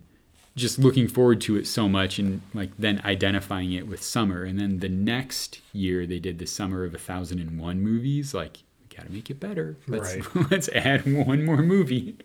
[0.56, 4.44] just looking forward to it so much and like then identifying it with summer.
[4.44, 8.34] And then the next year they did the summer of a thousand and one movies
[8.34, 8.60] like
[8.90, 9.78] we gotta make it better.
[9.88, 10.52] Let's Right.
[10.52, 12.18] let's add one more movie.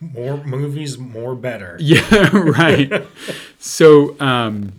[0.00, 1.76] More movies, more better.
[1.80, 3.06] yeah right.
[3.58, 4.72] So um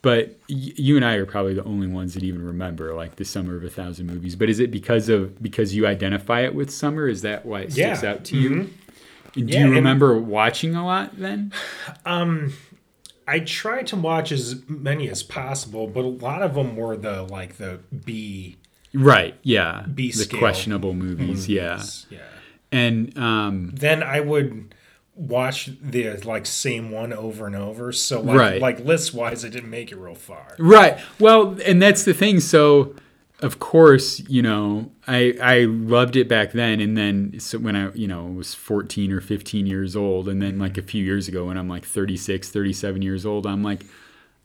[0.00, 3.24] but y- you and i are probably the only ones that even remember like the
[3.24, 4.36] summer of a thousand movies.
[4.36, 7.08] But is it because of because you identify it with summer?
[7.08, 8.10] Is that why it sticks Yeah.
[8.10, 8.52] out to you?
[8.52, 8.74] And
[9.34, 11.52] do Yeah, you and- remember watching a lot then
[13.26, 17.22] I tried to watch as many as possible, but a lot of them were the
[17.22, 18.56] like the B.
[18.92, 19.36] Right.
[19.42, 19.86] Yeah.
[19.92, 21.48] B the questionable movies.
[21.48, 21.82] Yeah.
[22.10, 22.18] Yeah.
[22.72, 24.74] And um, Then I would
[25.14, 27.92] watch the like same one over and over.
[27.92, 28.60] So like Right.
[28.60, 30.56] like list wise, I didn't make it real far.
[30.58, 30.98] right.
[31.20, 32.40] Well, and that's the thing.
[32.40, 32.94] So,
[33.42, 37.90] of course, you know, I I loved it back then, and then so when I
[37.92, 40.80] you know was 14 or 15 years old, and then like mm-hmm.
[40.80, 43.84] a few years ago when I'm like 36, 37 years old, I'm like.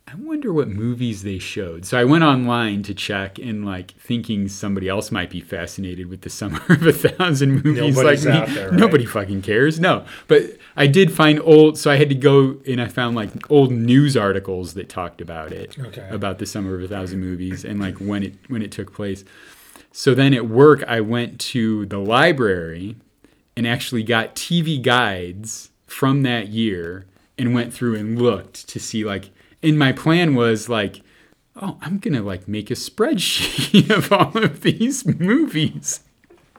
[0.10, 1.86] I wonder what movies they showed.
[1.86, 6.22] So I went online to check and like thinking somebody else might be fascinated with
[6.22, 8.56] the summer of a thousand movies Nobody's like me.
[8.56, 8.80] there, right?
[8.80, 9.82] Nobody fucking cares.
[9.82, 10.06] No.
[10.28, 10.44] But
[10.78, 14.16] I did find old so I had to go and I found like old news
[14.16, 15.78] articles that talked about it.
[15.78, 16.08] Okay.
[16.10, 19.26] About the summer of a thousand movies and like when it when it took place.
[19.92, 22.96] So then at work I went to the library
[23.58, 29.04] and actually got TV guides from that year and went through and looked to see
[29.04, 29.32] like
[29.64, 31.02] and my plan was like
[31.60, 36.02] oh i'm gonna like make a spreadsheet of all of these movies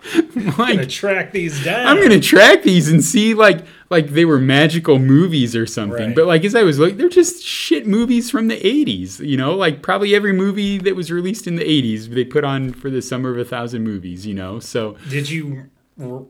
[0.14, 1.86] I'm like gonna track these down.
[1.86, 6.14] i'm gonna track these and see like like they were magical movies or something Right.
[6.14, 9.54] but like as i was looking they're just shit movies from the 80s you know
[9.56, 13.02] like probably every movie that was released in the 80s they put on for the
[13.02, 15.68] summer of a thousand movies you know so Did you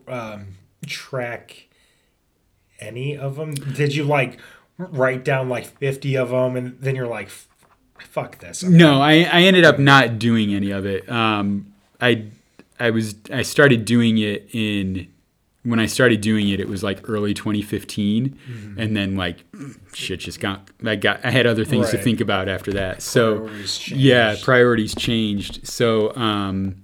[0.09, 0.47] um,
[0.87, 1.67] track
[2.81, 3.53] any of them?
[3.55, 4.39] Did you like
[4.79, 7.29] write down like 50 of them and then you're like,
[7.99, 8.63] fuck this?
[8.63, 11.09] No, I, I ended up not doing any of it.
[11.11, 12.27] Um, I
[12.81, 15.09] I was I started doing it in
[15.65, 16.61] when I started doing it.
[16.61, 19.45] It was like early 2015, and then like
[19.93, 23.03] shit just got I got I had other things to think about after that.
[23.03, 25.67] So Priorities yeah, priorities changed.
[25.67, 26.77] So um,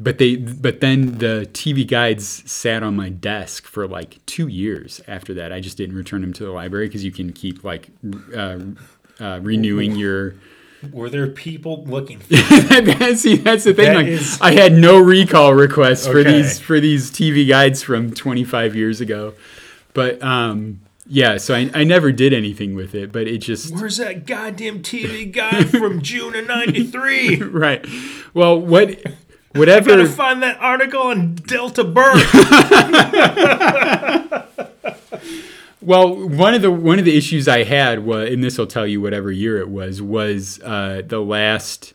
[0.00, 5.00] but they but then the TV guides sat on my desk for like two years
[5.08, 5.52] after that.
[5.52, 7.90] I just didn't return them to the library because you can keep like
[8.34, 8.58] uh,
[9.18, 10.36] uh, renewing your.
[10.92, 12.36] Were there people looking for
[13.16, 13.86] See, that's the thing.
[13.86, 18.14] That like, is- I had no recall requests for these for these TV guides from
[18.14, 19.34] 25 years ago,
[19.94, 21.38] but um, yeah.
[21.38, 25.32] So I, I never did anything with it, but it just Where's that goddamn TV
[25.32, 27.42] guy from June of 93?
[27.42, 27.84] right.
[28.32, 29.02] Well, what
[29.66, 32.22] Gotta find that article on Delta Burke.
[35.80, 38.86] Well, one of the one of the issues I had was, and this will tell
[38.86, 41.94] you whatever year it was, was uh, the last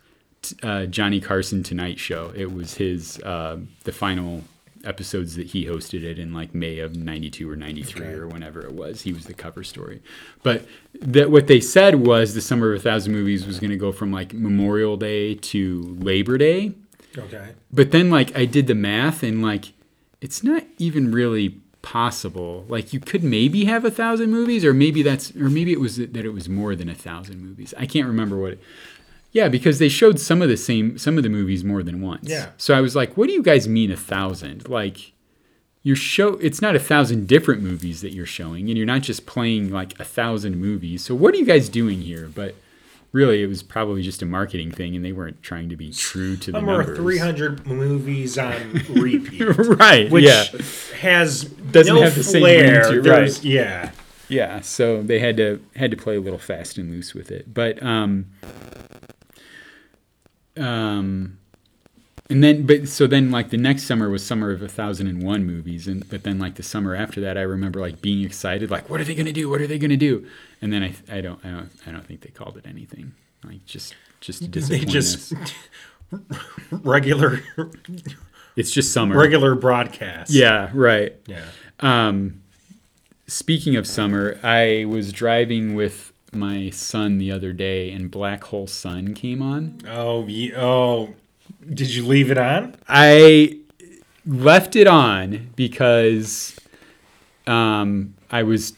[0.63, 2.31] uh, Johnny Carson Tonight Show.
[2.35, 4.43] It was his uh, the final
[4.85, 8.13] episodes that he hosted it in like May of 92 or 93 Okay.
[8.13, 9.01] or whenever it was.
[9.01, 10.01] He was the cover story.
[10.43, 10.65] But
[10.99, 13.91] that what they said was the Summer of a Thousand Movies was going to go
[13.91, 16.73] from like Memorial Day to Labor Day.
[17.17, 17.49] Okay.
[17.71, 19.73] But then like I did the math and like
[20.21, 22.65] it's not even really possible.
[22.67, 25.97] Like you could maybe have a thousand movies, or maybe that's, or maybe it was
[25.97, 27.73] that it was more than a thousand movies.
[27.77, 28.53] I can't remember what.
[28.53, 28.61] It,
[29.31, 32.29] yeah, because they showed some of the same, some of the movies more than once.
[32.29, 32.51] Yeah.
[32.57, 34.67] So I was like, what do you guys mean a thousand?
[34.67, 35.11] Like.
[35.85, 39.25] Your show, it's not a thousand different movies that you're showing, and you're not just
[39.25, 41.03] playing like a thousand movies.
[41.03, 42.31] So, what are you guys doing here?
[42.33, 42.55] But
[43.13, 46.35] really, it was probably just a marketing thing, and they weren't trying to be true
[46.35, 46.97] to the Number numbers.
[46.97, 49.41] 300 movies on repeat,
[49.79, 50.11] right.
[50.11, 50.43] which yeah.
[50.99, 52.83] has Doesn't no have the same flair.
[52.91, 53.43] to it, right.
[53.43, 53.91] Yeah.
[54.27, 54.61] Yeah.
[54.61, 57.53] So they had to had to play a little fast and loose with it.
[57.53, 58.25] But um
[60.57, 61.37] um
[62.29, 65.21] and then but so then like the next summer was summer of a thousand and
[65.23, 68.71] one movies and but then like the summer after that I remember like being excited
[68.71, 70.25] like what are they gonna do what are they gonna do
[70.61, 73.65] and then I I don't I don't I don't think they called it anything like
[73.65, 75.51] just just They disappoint just us.
[76.71, 77.41] regular
[78.55, 80.31] it's just summer regular broadcast.
[80.31, 81.43] yeah right Yeah.
[81.79, 82.41] Um,
[83.27, 88.67] speaking of summer, I was driving with my son the other day, and Black Hole
[88.67, 89.79] Sun came on.
[89.87, 91.13] Oh, oh.
[91.67, 92.75] Did you leave it on?
[92.87, 93.59] I
[94.25, 96.57] left it on because
[97.47, 98.73] um, I was.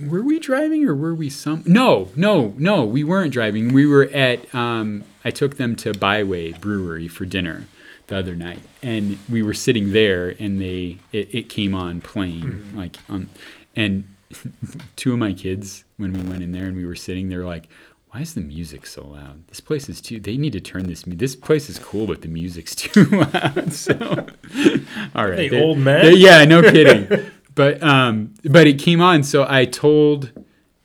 [0.00, 1.62] Were we driving or were we some?
[1.66, 2.84] No, no, no.
[2.84, 3.72] We weren't driving.
[3.72, 4.52] We were at.
[4.54, 7.66] Um, I took them to Byway Brewery for dinner
[8.08, 12.76] the other night, and we were sitting there, and they it, it came on playing
[12.76, 13.30] like um,
[13.76, 14.04] and
[14.96, 17.68] two of my kids when we went in there and we were sitting there like.
[18.14, 19.44] Why is the music so loud?
[19.48, 20.20] This place is too.
[20.20, 21.02] They need to turn this.
[21.04, 23.72] This place is cool, but the music's too loud.
[23.72, 23.96] So,
[25.16, 27.08] all right, They old they're- yeah, no kidding.
[27.56, 30.30] but um, but it came on, so I told,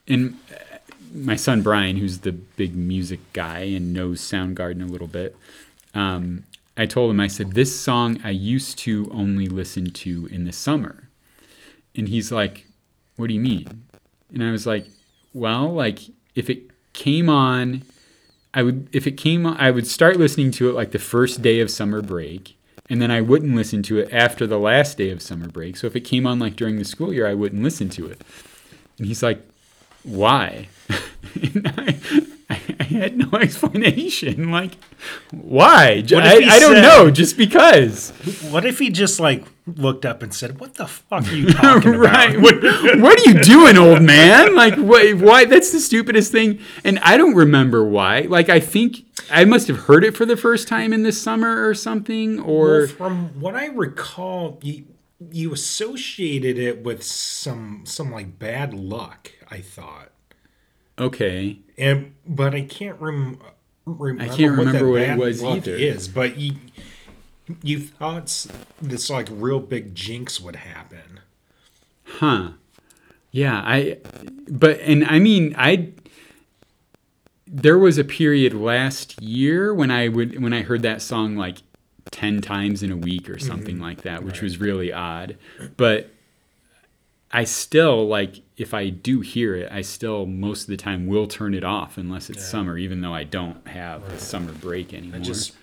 [0.07, 0.39] and
[1.13, 5.35] my son Brian, who's the big music guy and knows Soundgarden a little bit,
[5.93, 6.45] um,
[6.77, 10.51] I told him I said this song I used to only listen to in the
[10.51, 11.09] summer,
[11.95, 12.65] and he's like,
[13.17, 13.83] "What do you mean?"
[14.33, 14.87] And I was like,
[15.31, 15.99] "Well, like
[16.33, 16.68] if it
[16.99, 17.83] came on."
[18.51, 21.43] I would if it came on I would start listening to it like the first
[21.43, 22.55] day of summer break
[22.89, 25.77] and then I wouldn't listen to it after the last day of summer break.
[25.77, 28.21] So if it came on like during the school year, I wouldn't listen to it.
[28.97, 29.41] And he's like,
[30.03, 30.69] "Why?"
[31.53, 31.99] and I,
[32.49, 34.51] I, I had no explanation.
[34.51, 34.71] Like,
[35.31, 36.01] why?
[36.01, 37.11] J- What if I, I don't said- know.
[37.11, 38.11] Just because,
[38.49, 41.91] What if he just like looked up and said, "What the fuck are you talking
[41.91, 42.31] right?
[42.35, 44.55] about?" What, what are you doing, old man?
[44.55, 45.15] Like, what?
[45.15, 45.45] Why?
[45.45, 46.59] That's the stupidest thing.
[46.83, 48.21] And I don't remember why.
[48.21, 48.97] Like, I think
[49.31, 52.39] I must have heard it for the first time in the summer or something.
[52.39, 54.85] Or Well, from what I recall, you
[55.31, 59.31] you associated it with some some like bad luck.
[59.51, 60.09] I thought,
[60.99, 63.39] okay, and but I can't rem-
[63.85, 64.23] remember.
[64.23, 65.75] I can't what, that remember what it was either.
[65.75, 66.55] Is but you
[67.63, 68.47] you thought
[68.81, 71.19] this like real big jinx would happen.
[72.03, 72.51] Huh.
[73.31, 73.97] Yeah, I
[74.47, 75.91] but and I mean I
[77.47, 81.57] there was a period last year when I would when I heard that song like
[82.11, 83.83] 10 times in a week or something mm-hmm.
[83.83, 85.37] like that, which was really odd.
[85.77, 86.11] But
[87.31, 91.27] I still like if I do hear it, I still most of the time will
[91.27, 95.19] turn it off unless it's summer, even though I don't have a summer break anymore.
[95.19, 95.53] I just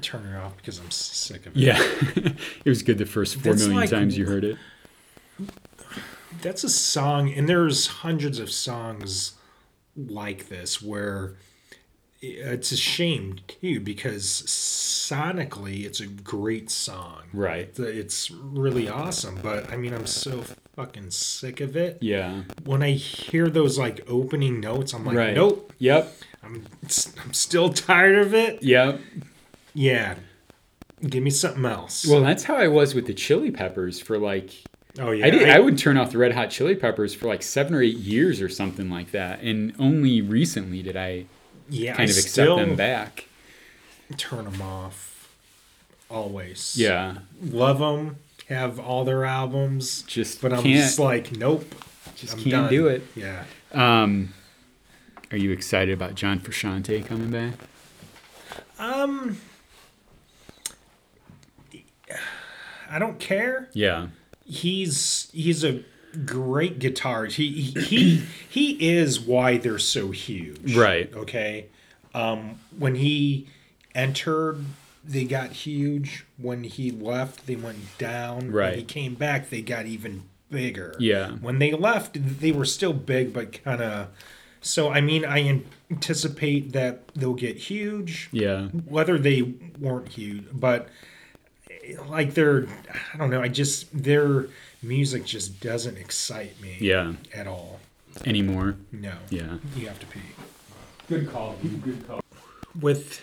[0.00, 1.60] turn it off because I'm sick of it.
[1.60, 1.78] yeah,
[2.64, 4.56] it was good the first four That's million like- times you heard it.
[6.42, 9.32] that's a song and there's hundreds of songs
[9.96, 11.34] like this where
[12.22, 17.76] it's a shame too because sonically it's a great song Right.
[17.78, 20.44] it's really awesome but i mean i'm so
[20.80, 22.42] fucking sick of it Yeah.
[22.64, 25.34] when i hear those like opening notes i'm like Right.
[25.34, 26.10] nope Yep.
[26.42, 26.64] I'm,
[27.22, 28.98] I'm still tired of it Yep.
[29.74, 30.14] yeah
[31.06, 34.52] give me something else Well, that's how I was with the Chili Peppers for like
[34.98, 35.48] oh yeah I did.
[35.50, 38.40] I, would turn off the Red Hot Chili Peppers for like seven or eight years
[38.40, 41.26] or something like that, and only recently did I
[41.68, 43.26] yeah kind I of accept them back.
[44.16, 45.28] turn them off
[46.10, 48.16] always Yeah, love them,
[48.50, 51.64] have all their albums, just but I'm just like, nope,
[52.16, 52.70] just I'm can't done.
[52.70, 53.02] do it.
[53.14, 54.34] Yeah, Um,
[55.30, 57.54] are you excited about John Frusciante coming back?
[58.78, 59.38] um,
[62.90, 63.68] I don't care.
[63.72, 64.08] Yeah,
[64.44, 65.82] He's he's a
[66.26, 67.32] great guitarist.
[67.32, 68.16] He he he,
[68.48, 70.74] he is why they're so huge.
[70.76, 71.12] Right.
[71.14, 71.66] Okay.
[72.14, 73.46] Um, when he
[73.94, 74.64] entered
[75.04, 76.26] they got huge.
[76.36, 78.50] When he left, they went down.
[78.50, 78.70] Right.
[78.70, 80.94] When he came back, they got even bigger.
[80.98, 81.32] Yeah.
[81.32, 84.08] When they left, they were still big, but kind of.
[84.60, 88.28] So I mean, I anticipate that they'll get huge.
[88.32, 88.66] Yeah.
[88.66, 89.42] Whether they
[89.78, 90.88] weren't huge, but
[92.06, 92.66] like they're,
[93.14, 93.40] I don't know.
[93.40, 94.46] I just their
[94.82, 96.76] music just doesn't excite me.
[96.80, 97.14] Yeah.
[97.34, 97.80] At all.
[98.26, 98.76] Anymore.
[98.92, 99.14] No.
[99.30, 99.58] Yeah.
[99.76, 100.20] You have to pee.
[101.08, 101.56] Good call.
[101.82, 102.20] Good call.
[102.78, 103.20] with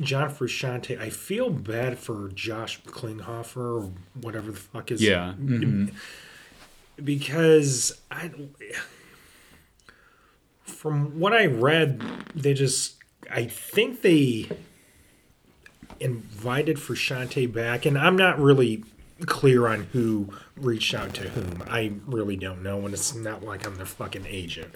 [0.00, 5.34] John Frusciante, I feel bad for Josh Klinghoffer or whatever the fuck is Yeah.
[5.38, 5.92] mhm.
[7.02, 8.30] because I
[10.62, 12.02] from what I read,
[12.34, 12.96] they just
[13.30, 14.48] I think they
[16.00, 18.84] invited Frusciante back, and I'm not really
[19.24, 21.62] clear on who reached out to whom.
[21.68, 24.74] I really don't know, and it's not like I'm their fucking agent.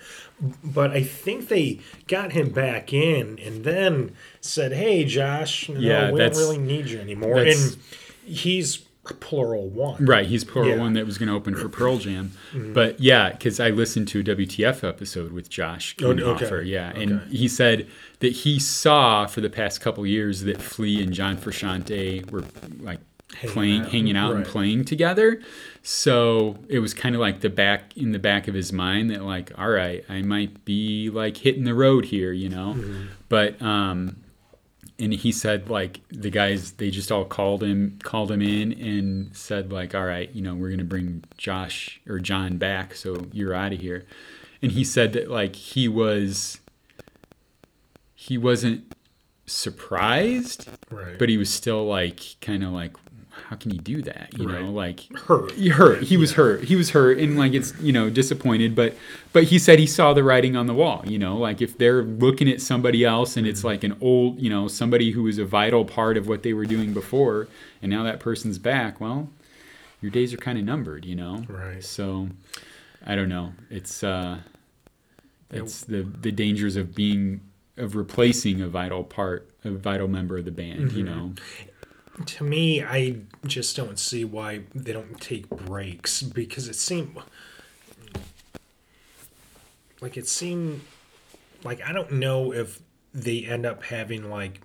[0.64, 6.10] But I think they got him back in, and then said, "Hey, Josh, no, Yeah,
[6.10, 7.76] we don't really need you anymore." And
[8.24, 10.74] he's Pluralone, Right, he's plural Yeah.
[10.74, 10.82] Mm-hmm.
[10.84, 14.20] one that was going to open for Pearl Jam, but yeah, because I listened to
[14.20, 16.68] a WTF episode with Josh Oh, Klinghoffer, okay.
[16.68, 17.36] yeah, and Okay.
[17.36, 17.88] he said
[18.20, 22.44] that he saw for the past couple years that Flea and John Frusciante were
[22.80, 23.00] like
[23.36, 23.88] Hanging playing, out.
[23.90, 25.40] hanging out and playing together.
[25.82, 29.22] So it was kind of like the back in the back of his mind that
[29.22, 33.06] like, all right, I might be like hitting the road here, you know, Mm-hmm.
[33.28, 34.16] but um,
[34.98, 39.34] and he said like the guys they just all called him called him in and
[39.34, 43.54] said like all right you know we're gonna bring josh or john back so you're
[43.54, 44.04] out of here
[44.60, 46.60] and he said that like he was
[48.14, 48.92] he wasn't
[49.46, 51.18] surprised right?
[51.18, 52.94] but he was still like kind of like
[53.50, 54.62] how can you do that you Right.
[54.62, 55.50] know like hurt.
[55.52, 56.04] he hurt.
[56.04, 56.62] He was hurt.
[56.62, 58.94] He was hurt and like it's you know disappointed but
[59.32, 62.02] but he said he saw the writing on the wall you know like if they're
[62.04, 65.44] looking at somebody else and it's like an old you know somebody who was a
[65.44, 67.48] vital part of what they were doing before
[67.82, 69.28] and now that person's back well
[70.00, 71.42] your days are kind of numbered you know?
[71.48, 71.82] Right.
[71.82, 72.28] so
[73.04, 73.52] i don't know.
[73.68, 74.38] It's uh
[75.50, 77.40] it's the the dangers of being
[77.76, 81.32] of replacing a vital part a vital member of the band you know
[82.26, 87.16] to me, I just don't see why they don't take breaks because it seemed
[90.00, 90.80] like it seemed
[91.64, 92.80] like I don't know if
[93.12, 94.60] they end up having like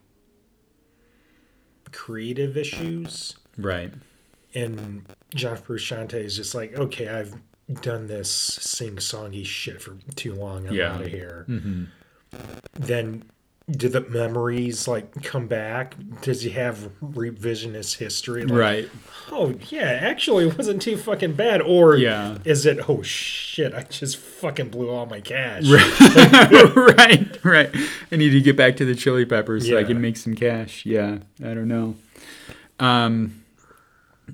[1.91, 3.93] creative issues right
[4.53, 7.35] and John Frusciante is just like, okay, I've
[7.81, 10.65] done this sing songy shit for too long.
[10.67, 10.93] I'm Yeah.
[10.93, 11.45] out of here.
[11.49, 11.83] Mm-hmm.
[12.75, 13.23] Then
[13.69, 15.95] do the memories like come back?
[16.21, 18.43] Does he have revisionist history?
[18.45, 18.89] Like, right
[19.31, 21.61] Oh yeah, actually it wasn't too fucking bad.
[21.61, 22.37] Or Yeah.
[22.45, 22.87] is it?
[22.89, 23.73] Oh shit!
[23.73, 25.63] I just fucking blew all my cash.
[25.67, 27.69] right, right.
[28.11, 30.85] I need to get back to the chili peppers so I can make some cash.
[30.85, 31.95] Yeah, I don't know.
[32.79, 33.43] Um,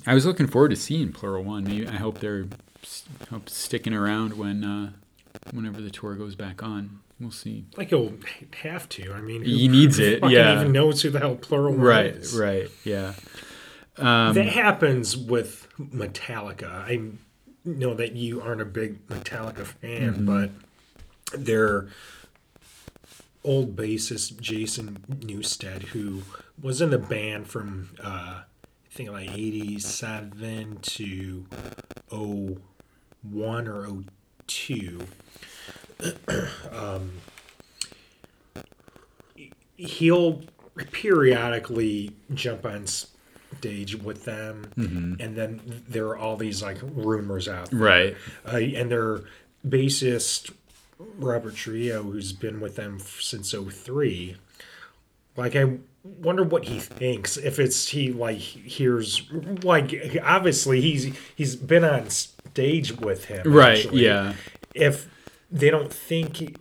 [0.05, 1.65] I was looking forward to seeing Pluralone.
[1.67, 2.47] Maybe I hope they're
[3.29, 4.91] hope sticking around when uh,
[5.53, 6.99] whenever the tour goes back on.
[7.22, 7.65] We'll see.
[7.78, 8.13] Like he'll
[8.63, 9.13] have to.
[9.13, 10.59] I mean, He needs it, yeah.
[10.59, 12.34] Even knows who the hell plural Right, is.
[12.38, 13.13] right, yeah.
[13.97, 16.67] Um, that happens with Metallica.
[16.72, 16.99] I
[17.63, 20.26] know that you aren't a big Metallica fan, Mm-hmm.
[20.26, 20.49] but
[21.39, 21.89] their
[23.43, 26.24] old bassist Jason Newsted, who
[26.61, 28.43] was in the band from uh, I
[28.89, 31.45] think like '87 to
[32.09, 34.03] 01 or
[34.47, 35.07] 02.
[36.72, 37.12] um,
[39.78, 40.41] he'll
[40.91, 47.70] periodically jump on stage with them, and then there are all these like rumors out
[47.72, 47.80] there.
[47.80, 49.22] right, Uh, and their
[49.68, 50.52] bassist
[51.18, 54.38] Robert Trujillo, who's been with them since 03,
[55.36, 57.38] like I wonder what he thinks.
[57.38, 59.24] If it's he like hears
[59.64, 64.06] like obviously he's he's been on stage with him, right, actually.
[64.06, 64.34] yeah,
[64.74, 65.08] If
[65.52, 66.58] they don't think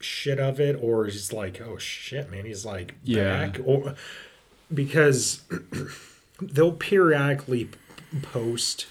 [0.00, 3.46] shit of it, or he's like, oh shit, man, he's like Yeah.
[3.46, 3.94] back, or
[4.72, 5.42] because
[6.40, 7.70] they'll periodically
[8.22, 8.86] post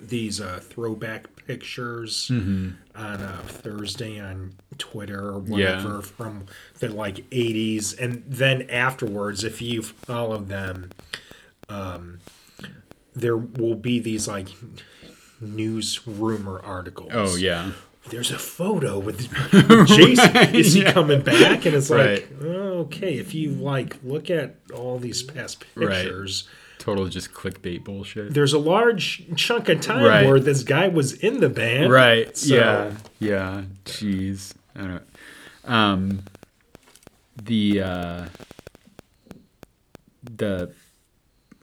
[0.00, 6.00] these uh, throwback pictures on uh, Thursday on Twitter or whatever Yeah.
[6.00, 6.46] from
[6.80, 7.96] the like 80s.
[7.98, 10.90] And then afterwards, if you follow them,
[11.68, 12.18] um,
[13.14, 14.48] there will be these like
[15.40, 17.10] news rumor articles.
[17.14, 17.72] oh yeah,
[18.10, 19.28] There's a photo with
[19.86, 20.54] Jason.
[20.54, 21.66] Is he coming back?
[21.66, 22.20] And it's Right.
[22.20, 25.88] like, oh, okay, if you like look at all these past Right.
[26.04, 28.32] pictures, total just clickbait bullshit.
[28.32, 30.26] there's a large chunk of time Right.
[30.26, 31.90] where this guy was in the band.
[31.90, 34.90] right So- yeah yeah jeez i don't
[35.66, 35.72] Know.
[35.74, 36.22] um
[37.42, 38.26] the uh
[40.36, 40.70] the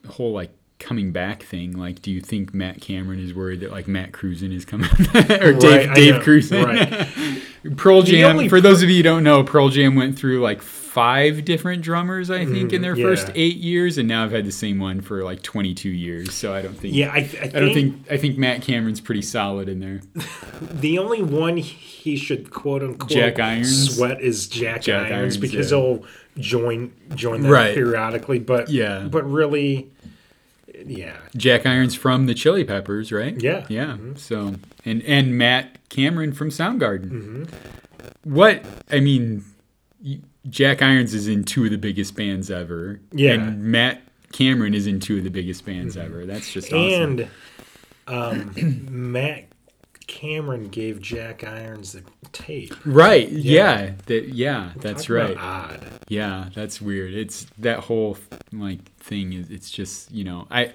[0.08, 0.50] whole like
[0.84, 1.72] coming back thing.
[1.72, 5.52] Like, do you think Matt Cameron is worried that like Matt Krusen is coming or
[5.54, 6.64] Dave Right, I Dave Krusen?
[6.64, 7.76] right.
[7.76, 8.48] Pearl Jam.
[8.50, 12.30] For those of you who don't know, Pearl Jam went through like five different drummers,
[12.30, 15.00] I think, in their Mhm, first eight years, and now I've had the same one
[15.00, 16.34] for like 22 years.
[16.34, 16.94] So I don't think.
[16.94, 19.80] Yeah, I, th- I, think I don't think I think Matt Cameron's pretty solid in
[19.80, 20.02] there.
[20.60, 23.96] the only one he should quote unquote Jack Irons?
[23.96, 25.78] sweat is Jack, Jack Irons, Irons, because yeah.
[25.78, 26.04] he'll
[26.38, 27.74] join join them Right.
[27.74, 28.38] periodically.
[28.40, 29.08] But Yeah.
[29.10, 29.90] but really,
[30.84, 33.40] yeah, Jack Irons from the Chili Peppers, right?
[33.40, 33.66] Yeah.
[33.68, 33.96] Yeah.
[34.16, 34.54] So
[34.84, 37.10] and and Matt Cameron from Soundgarden.
[37.10, 38.34] Mm-hmm.
[38.34, 39.44] What I mean,
[40.48, 43.00] Jack Irons is in two of the biggest bands ever.
[43.12, 43.32] Yeah.
[43.32, 46.26] And Matt Cameron is in two of the biggest bands ever.
[46.26, 47.20] That's just awesome.
[47.20, 47.28] and
[48.06, 48.52] um,
[49.12, 49.44] Matt
[50.06, 52.02] Cameron gave Jack Irons the
[52.32, 52.74] tape.
[52.84, 53.28] right.
[53.28, 53.92] Yeah.
[54.06, 54.28] That.
[54.28, 54.72] Yeah.
[54.76, 55.36] That's Talk right.
[55.36, 55.86] Odd.
[56.08, 57.14] Yeah, that's weird.
[57.14, 58.18] It's that whole
[58.52, 60.72] like thing is it's just, you know, I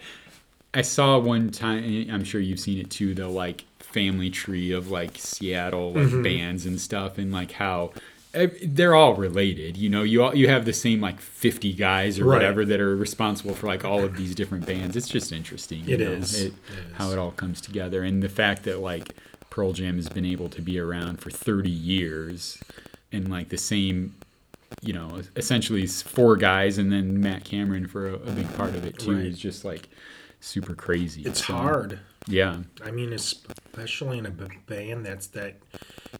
[0.74, 4.92] I saw one time I'm sure you've seen it too, the like family tree of
[4.92, 6.24] like Seattle like mm-hmm.
[6.24, 7.92] bands and stuff and like how
[8.32, 10.04] they're all related, you know.
[10.04, 12.36] You all, you have the same like fifty guys or Right.
[12.36, 14.96] whatever that are responsible for like all of these different bands.
[14.96, 15.84] It's just interesting.
[15.86, 16.40] you It know, is.
[16.40, 16.54] it- It
[16.94, 17.14] how is.
[17.14, 19.16] it all comes together, and the fact that like
[19.50, 22.60] Pearl Jam has been able to be around for thirty years,
[23.12, 24.16] and like the same
[24.84, 28.86] you know, essentially four guys and then Matt Cameron for a, a big part of
[28.86, 29.26] it too Right.
[29.26, 29.90] is just like
[30.42, 31.24] super crazy.
[31.24, 32.00] It's So, hard.
[32.28, 32.58] Yeah.
[32.86, 35.56] I mean, especially in a band that's that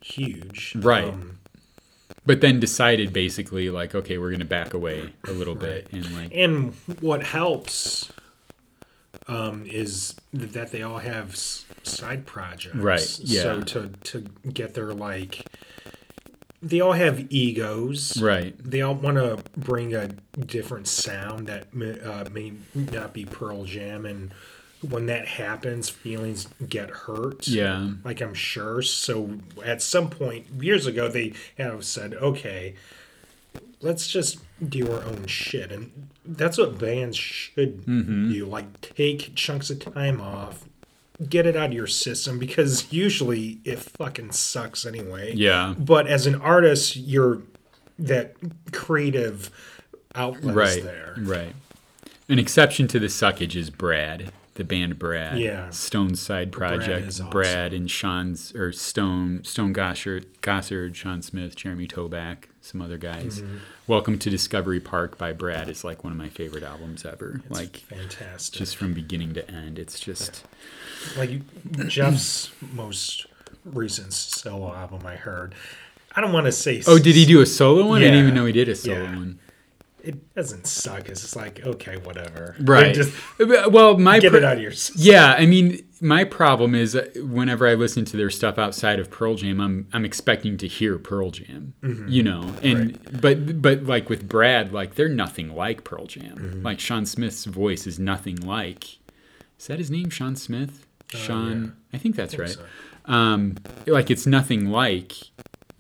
[0.02, 0.74] huge.
[0.78, 1.06] Right.
[1.06, 1.39] Um,
[2.26, 6.12] But then decided basically like, okay, we're going to back away a little bit and
[6.16, 8.12] like, and what helps
[9.28, 12.76] um, is that they all have side projects.
[12.76, 13.42] Right, yeah.
[13.42, 15.46] So to to get their like,
[16.62, 18.22] they all have egos.
[18.22, 18.56] right.
[18.60, 23.64] They all want to bring a different sound that may, uh, may not be Pearl
[23.66, 24.34] Jam, and
[24.88, 27.48] when that happens, feelings get hurt.
[27.48, 27.92] Yeah.
[28.04, 28.82] like I'm sure.
[28.82, 32.76] So at some point years ago, they have said, okay,
[33.82, 38.32] let's just do our own shit, and that's what bands should Mm-hmm.
[38.32, 38.46] do.
[38.46, 40.66] Like take chunks of time off.
[41.28, 45.34] Get it out of your system because usually it fucking sucks anyway.
[45.36, 45.76] Yeah.
[45.78, 47.42] But as an artist, you're
[47.98, 48.36] that
[48.72, 49.52] creative
[50.16, 50.82] outlet Right.
[50.84, 51.16] there.
[51.20, 51.54] Right.
[52.30, 55.40] An exception to the suckage is Brad, the band Brad.
[55.40, 55.70] Yeah.
[55.70, 57.08] Stone's side project.
[57.08, 57.30] is awesome.
[57.32, 63.40] Brad and Sean's or Stone Stone Gossard, Gossard, Sean Smith, Jeremy Toback, some other guys.
[63.42, 63.58] Mm-hmm.
[63.88, 67.40] Welcome to Discovery Park by Brad is like one of my favorite albums ever.
[67.50, 68.60] It's like fantastic.
[68.60, 69.80] just from beginning to end.
[69.80, 70.44] It's just
[71.18, 71.40] like
[71.88, 73.28] Jeff's most
[73.64, 75.56] recent solo album I heard.
[76.18, 76.84] I don't want to say.
[76.86, 78.02] Oh, did he do a solo one?
[78.02, 79.16] I didn't even know he did a solo Yeah.
[79.16, 79.40] one.
[80.04, 81.10] It doesn't suck.
[81.10, 82.56] It's just like okay, whatever.
[82.62, 82.94] Right.
[82.94, 84.72] Just well, my get it out of your.
[84.72, 85.02] system.
[85.02, 89.10] Yeah, I mean, my problem is uh, whenever I listen to their stuff outside of
[89.10, 91.74] Pearl Jam, I'm I'm expecting to hear Pearl Jam,
[92.08, 96.62] you know, and but but like with Brad, like they're nothing like Pearl Jam.
[96.64, 98.98] Like Sean Smith's voice is nothing like.
[99.58, 100.86] Is that his name, Sean Smith?
[101.08, 102.50] Sean, I think that's right.
[102.50, 102.64] so.
[103.06, 105.14] Um, like it's nothing like.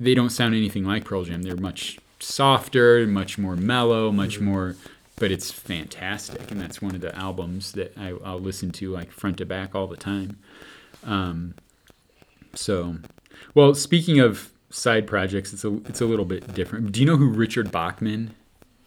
[0.02, 1.42] They don't sound anything like Pearl Jam.
[1.44, 4.76] They're much softer, much more mellow, much more.
[5.16, 9.12] But it's fantastic, and that's one of the albums that I, I'll listen to like
[9.12, 10.38] front to back all the time.
[11.04, 11.56] Um,
[12.54, 12.96] so,
[13.54, 16.94] well, speaking of side projects, it's a it's a little bit different.
[16.94, 18.34] Do you know who Richard Bachman?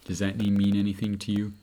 [0.05, 1.53] Does that name mean anything to you?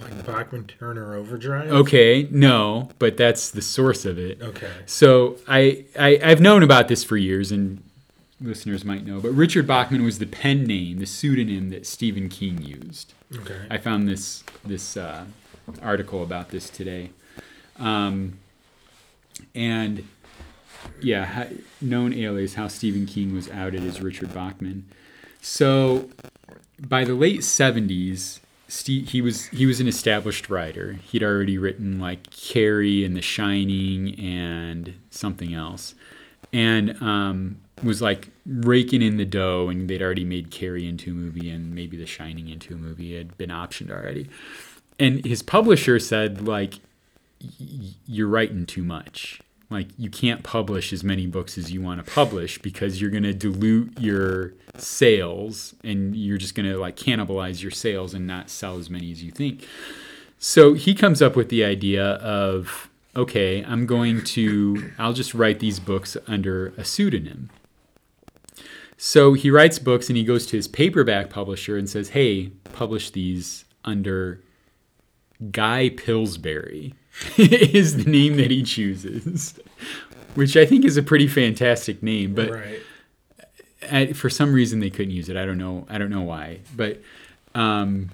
[0.00, 1.70] Like Bachman Turner Overdrive.
[1.70, 4.40] Okay, no, but that's the source of it.
[4.42, 4.70] Okay.
[4.86, 7.82] So I, I I've known about this for years, and
[8.40, 9.20] listeners might know.
[9.20, 13.12] But Richard Bachman was the pen name, the pseudonym that Stephen King used.
[13.34, 13.66] Okay.
[13.70, 15.24] I found this this uh,
[15.82, 17.10] article about this today,
[17.78, 18.38] um,
[19.54, 20.06] and
[21.00, 21.48] yeah,
[21.80, 24.86] known alias how Stephen King was outed as Richard Bachman.
[25.40, 26.10] So
[26.80, 30.94] by the late seventies, he was he was an established writer.
[30.94, 35.94] He'd already written like Carrie and The Shining and something else,
[36.52, 39.68] and um, was like raking in the dough.
[39.68, 43.16] And they'd already made Carrie into a movie and maybe The Shining into a movie.
[43.16, 44.28] Had been optioned already,
[44.98, 46.74] and his publisher said like,
[47.40, 52.04] "Y- "You're writing too much." Like you can't publish as many books as you want
[52.04, 56.96] to publish because you're going to dilute your sales and you're just going to like
[56.96, 59.66] cannibalize your sales and not sell as many as you think.
[60.40, 65.60] So he comes up with the idea of okay, I'm going to I'll just write
[65.60, 67.50] these books under a pseudonym.
[69.02, 73.08] So he writes books and he goes to his paperback publisher and says, "Hey, publish
[73.08, 74.42] these under
[75.50, 76.92] Guy Pillsbury
[77.38, 79.58] is the name that he chooses,
[80.34, 82.34] which I think is a pretty fantastic name.
[82.34, 82.80] But right.
[83.90, 85.36] I, for some reason they couldn't use it.
[85.38, 85.86] I don't know.
[85.88, 86.60] I don't know why.
[86.76, 87.00] But
[87.54, 88.10] um,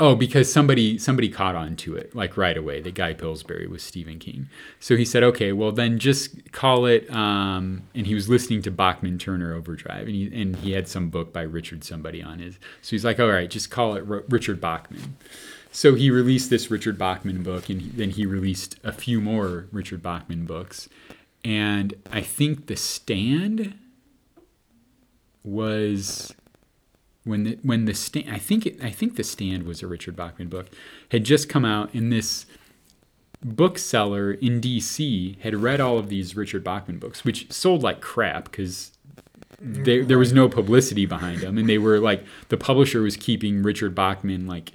[0.00, 2.80] oh, because somebody somebody caught on to it like right away.
[2.80, 4.48] That Guy Pillsbury was Stephen King.
[4.80, 7.08] So he said, okay, well then just call it.
[7.10, 11.10] Um, and he was listening to Bachman Turner Overdrive, and he and he had some
[11.10, 12.58] book by Richard somebody on his.
[12.82, 15.16] So he's like, all right, just call it R- Richard Bachman.
[15.72, 19.66] So he released this Richard Bachman book, and he, then he released a few more
[19.70, 20.88] Richard Bachman books.
[21.44, 23.78] And I think The Stand
[25.44, 26.34] was
[27.24, 30.16] when the when the stand I think it, I think the stand was a Richard
[30.16, 30.68] Bachman book
[31.10, 32.46] had just come out and this
[33.42, 38.44] bookseller in DC had read all of these Richard Bachman books which sold like crap
[38.44, 38.92] because
[39.60, 43.62] there, there was no publicity behind them and they were like the publisher was keeping
[43.62, 44.72] Richard Bachman like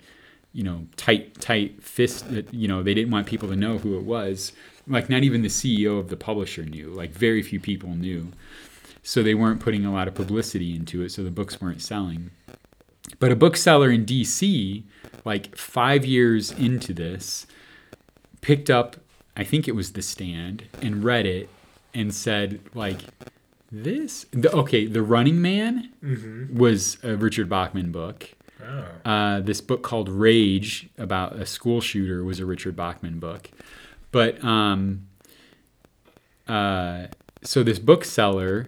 [0.53, 3.97] you know tight tight fist uh, you know they didn't want people to know who
[3.97, 4.53] it was.
[4.87, 8.31] Like not even the CEO of the publisher knew like very few people knew
[9.08, 12.32] so they weren't putting a lot of publicity into it, so the books weren't selling.
[13.20, 14.84] But a bookseller in DC,
[15.24, 17.45] like five years into this,
[18.41, 18.95] picked up,
[19.38, 21.49] I think it was The Stand, and read it
[21.93, 23.01] and said, like,
[23.72, 26.58] this, the, okay, The Running Man Mm-hmm.
[26.58, 28.32] was a Richard Bachman book.
[28.68, 28.86] Oh.
[29.10, 33.51] Uh, this book called Rage about a school shooter was a Richard Bachman book.
[34.12, 35.08] But um,
[36.47, 37.08] uh,
[37.43, 38.68] so this bookseller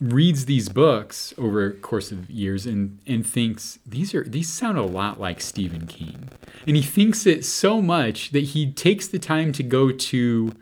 [0.00, 4.78] reads these books over a course of years and, and thinks these are these sound
[4.78, 6.30] a lot like Stephen King.
[6.66, 10.52] And he thinks it so much that he takes the time to go to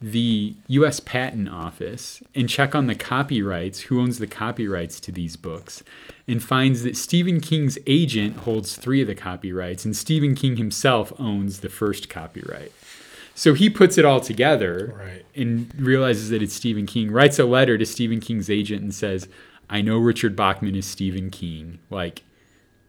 [0.00, 5.36] the US Patent Office and check on the copyrights, who owns the copyrights to these
[5.36, 5.82] books,
[6.26, 11.12] and finds that Stephen King's agent holds three of the copyrights, and Stephen King himself
[11.18, 12.72] owns the first copyright.
[13.40, 15.24] So he puts it all together Right.
[15.34, 19.28] and realizes that it's Stephen King, writes a letter to Stephen King's agent and says,
[19.70, 21.78] I know Richard Bachman is Stephen King.
[21.88, 22.22] Like,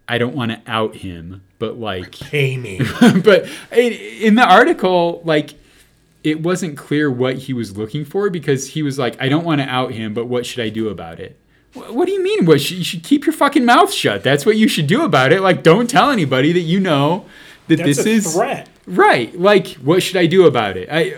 [0.10, 2.80] I don't want to out him, but like, Pay me.
[3.24, 5.54] but in, the article, like,
[6.22, 9.62] it wasn't clear what he was looking for because he was like, I don't want
[9.62, 11.40] to out him, but what should I do about it?
[11.76, 12.46] What do you mean?
[12.46, 14.22] What you should keep your fucking mouth shut.
[14.22, 15.40] That's what you should do about it.
[15.40, 17.26] Like, don't tell anybody that you know
[17.70, 18.68] that That's this a is threat.
[18.86, 19.38] Right.
[19.40, 20.90] Like, what should I do about it?
[20.92, 21.18] I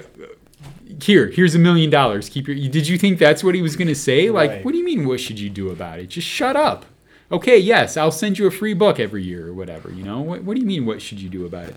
[1.01, 2.29] here, here's a million dollars.
[2.29, 2.55] Keep your.
[2.55, 4.29] Did you think that's what he was gonna say?
[4.29, 4.65] Like, Right.
[4.65, 5.05] what do you mean?
[5.07, 6.07] What should you do about it?
[6.09, 6.85] Just shut up.
[7.31, 9.91] Okay, yes, I'll send you a free book every year or whatever.
[9.91, 10.85] You know, what, what do you mean?
[10.85, 11.75] What should you do about it?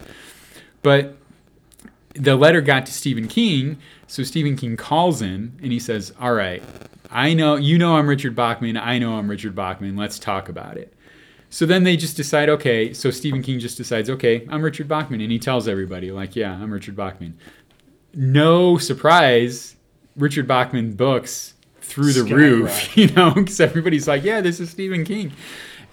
[0.83, 1.17] But
[2.15, 6.35] the letter got to Stephen King, so Stephen King calls him and he says, "All
[6.35, 6.63] right,
[7.11, 8.77] I know you know I'm Richard Bachman.
[8.77, 9.97] I know I'm Richard Bachman.
[9.97, 10.93] Let's talk about it."
[11.51, 12.93] So then they just decide, okay.
[12.93, 16.53] So Stephen King just decides, okay, I'm Richard Bachman, and he tells everybody, like, yeah,
[16.53, 17.39] I'm Richard Bachman.
[18.15, 19.77] No surprise,
[20.17, 25.05] Richard Bachman books through the roof, you know, because everybody's like, yeah, this is Stephen
[25.05, 25.33] King.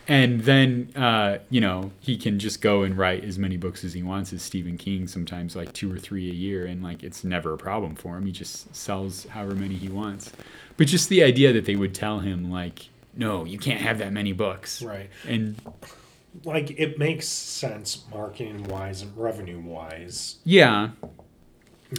[0.08, 3.94] And then, uh, you know, he can just go and write as many books as
[3.94, 6.66] he wants as Stephen King, sometimes like two or three a year.
[6.66, 8.26] And like, it's never a problem for him.
[8.26, 10.34] He just sells however many he wants.
[10.76, 14.12] But just the idea that they would tell him, like, no, you can't have that
[14.12, 14.82] many books.
[14.82, 15.10] Right.
[15.28, 15.56] And
[16.44, 20.38] Like it makes sense marketing wise and revenue wise.
[20.44, 20.90] yeah,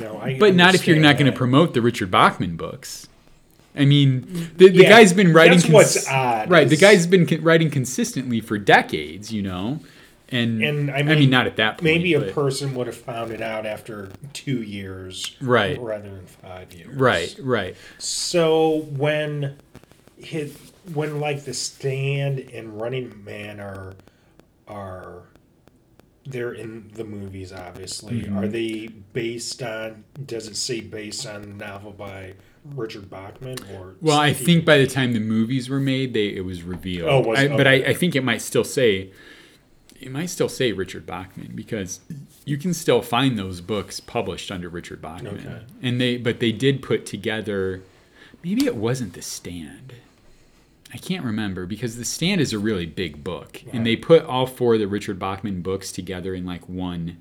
[0.00, 3.08] No, I but not if you're not going to promote the Richard Bachman books.
[3.76, 4.22] I mean,
[4.56, 5.58] the, the Yeah, guy's been writing.
[5.58, 9.80] that's what's odd Right, the guy's been con- writing consistently for decades, you know,
[10.30, 11.84] and And I I mean, mean, not at that point.
[11.84, 15.76] Maybe a but- person would have found it out after two years, Right.
[15.80, 16.94] rather than five years.
[16.96, 17.76] Right, right.
[17.98, 19.56] So when
[20.16, 20.52] hit
[20.92, 23.94] when like the stand and Running Man are
[24.68, 25.22] are
[26.26, 28.38] they're in the movies obviously Mm-hmm.
[28.38, 33.94] are they based on does it say based on the novel by Richard Bachman or
[34.00, 37.10] Well, I think by the time the movies were made, they it was revealed.
[37.10, 37.74] Oh, was- I, but I.
[37.74, 39.10] I think it might still say
[40.00, 42.00] it might still say Richard Bachman because
[42.46, 45.40] you can still find those books published under Richard Bachman.
[45.46, 45.62] Okay.
[45.82, 47.82] And they but they did put together
[48.42, 49.92] maybe it wasn't the stand.
[50.94, 53.60] I can't remember because the stand is a really big book.
[53.72, 57.18] And they put all four of the Richard Bachman books together in like one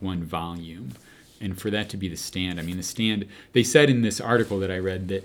[0.00, 0.92] one volume.
[1.40, 4.20] And for that to be the stand, I mean the stand they said in this
[4.20, 5.24] article that I read that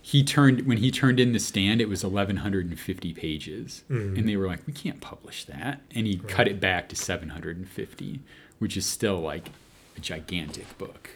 [0.00, 3.82] he turned when he turned in the stand it was 1150 pages.
[3.90, 4.16] Mm-hmm.
[4.16, 5.80] And they were like we can't publish that.
[5.92, 8.20] And he cut it back to 750
[8.60, 9.50] which is still like
[9.96, 11.10] a gigantic book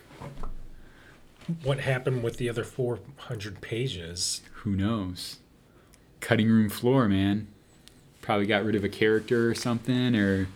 [1.62, 5.38] what happened with the other 400 pages who knows
[6.20, 7.46] cutting room floor man
[8.20, 10.48] probably got rid of a character or something or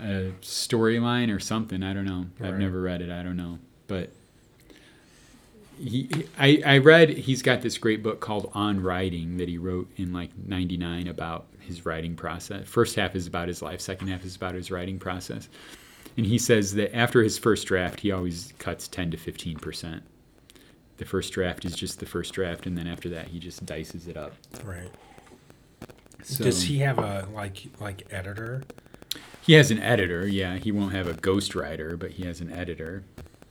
[0.00, 1.82] a storyline or something.
[1.82, 2.26] I don't know.
[2.40, 3.10] I've never read it.
[3.10, 3.58] I don't know.
[3.88, 4.10] But
[5.78, 6.08] he,
[6.38, 10.12] I, I read he's got this great book called On Writing that he wrote in
[10.12, 12.68] like 99 about his writing process.
[12.68, 15.48] First half is about his life, second half is about his writing process.
[16.16, 20.02] And he says that after his first draft, he always cuts 10 to 15%.
[21.02, 24.06] The first draft is just the first draft, and then after that, he just dices
[24.06, 24.34] it up.
[24.62, 24.88] Right.
[26.22, 28.62] So Does he have a like like editor?
[29.40, 30.58] He has an editor, yeah.
[30.58, 33.02] He won't have a ghostwriter, but he has an editor.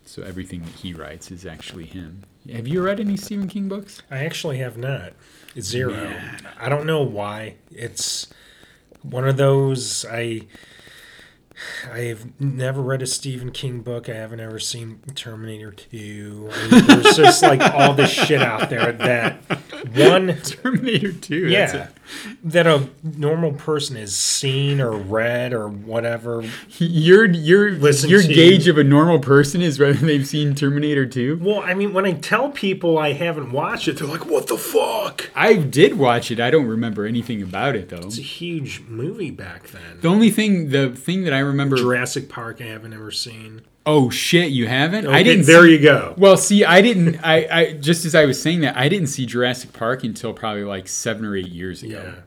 [0.06, 2.24] So everything that he writes is actually him.
[2.50, 4.02] Have you read any Stephen King books?
[4.10, 5.12] I actually have not.
[5.60, 5.92] Zero.
[5.92, 6.48] Man.
[6.58, 7.56] I don't know why.
[7.70, 8.28] It's
[9.02, 10.44] one of those I
[11.92, 14.10] I've never read a Stephen King book.
[14.10, 16.50] I haven't ever seen Terminator 2.
[16.52, 19.42] I mean, there's just like all this shit out there that
[19.96, 21.48] one Terminator 2.
[21.48, 21.88] yeah
[22.44, 26.44] that a normal person has seen or read or whatever.
[26.78, 31.40] Your your Listen your gauge of a normal person is whether they've seen Terminator 2.
[31.42, 34.58] Well, I mean, when I tell people I haven't watched it, they're like, "What the
[34.58, 36.40] fuck?" I did watch it.
[36.40, 37.98] I don't remember anything about it though.
[37.98, 40.00] It's a huge movie back then.
[40.02, 43.62] The only thing the thing that I remember Jurassic Park, I haven't ever seen.
[43.86, 45.08] Oh shit, you haven't?
[45.08, 46.14] I didn't There see- you go.
[46.18, 47.20] Well, see, I didn't.
[47.24, 50.64] I, I just as I was saying that, I didn't see Jurassic Park until probably
[50.64, 52.04] like seven or eight years ago.
[52.06, 52.22] Yeah.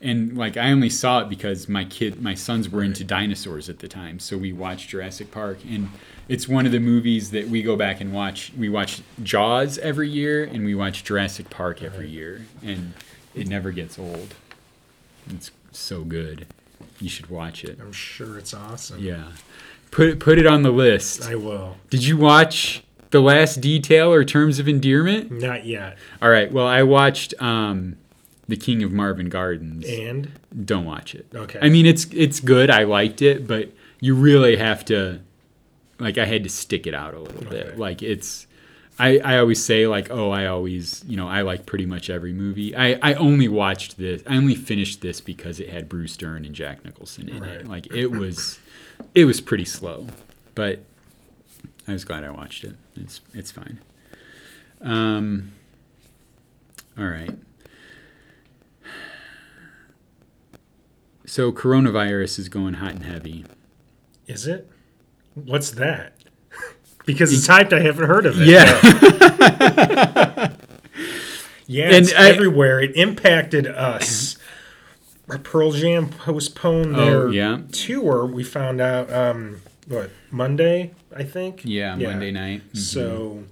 [0.00, 3.78] And like I only saw it because my kid, my sons were into dinosaurs at
[3.78, 5.88] the time, so we watched Jurassic Park, and
[6.28, 8.52] it's one of the movies that we go back and watch.
[8.56, 12.14] We watch Jaws every year, and we watch Jurassic Park every uh-huh.
[12.14, 12.94] year, and
[13.34, 14.34] it never gets old.
[15.28, 16.46] It's so good.
[17.00, 17.78] You should watch it.
[17.80, 18.98] I'm sure it's awesome.
[19.00, 19.32] Yeah,
[19.90, 21.24] put it put it on the list.
[21.24, 21.76] I will.
[21.90, 25.30] Did you watch The Last Detail or Terms of Endearment?
[25.30, 25.98] Not yet.
[26.22, 26.50] All right.
[26.52, 27.96] Well, I watched um,
[28.48, 29.84] The King of Marvin Gardens.
[29.86, 30.30] And
[30.64, 31.26] Don't watch it.
[31.34, 31.58] Okay.
[31.60, 32.70] I mean, it's it's good.
[32.70, 33.70] I liked it, but
[34.00, 35.20] you really have to,
[35.98, 37.78] like, I had to stick it out a little bit.
[37.78, 38.46] Like, it's.
[38.98, 42.32] I, I always say like oh I always you know I like pretty much every
[42.32, 42.76] movie.
[42.76, 46.54] I, I only watched this I only finished this because it had Bruce Dern and
[46.54, 47.66] Jack Nicholson in it.
[47.66, 48.58] Like it was
[49.14, 50.06] it was pretty slow
[50.54, 50.80] but
[51.88, 52.76] I was glad I watched it.
[52.96, 53.80] It's it's fine.
[54.80, 55.52] Um
[56.96, 57.36] all right.
[61.26, 63.44] So coronavirus is going hot and heavy.
[64.28, 64.70] Is it?
[65.34, 66.13] What's that?
[67.04, 67.72] Because it's hyped.
[67.72, 68.46] I haven't heard of it.
[68.48, 70.50] yeah
[71.66, 72.78] Yeah, And it's I- everywhere.
[72.80, 74.36] It impacted us.
[75.42, 77.60] Pearl Jam postponed Oh, their yeah.
[77.72, 78.26] tour.
[78.26, 81.62] We found out um, what Monday, I think.
[81.64, 82.78] yeah Monday night Mhm.
[82.78, 83.44] So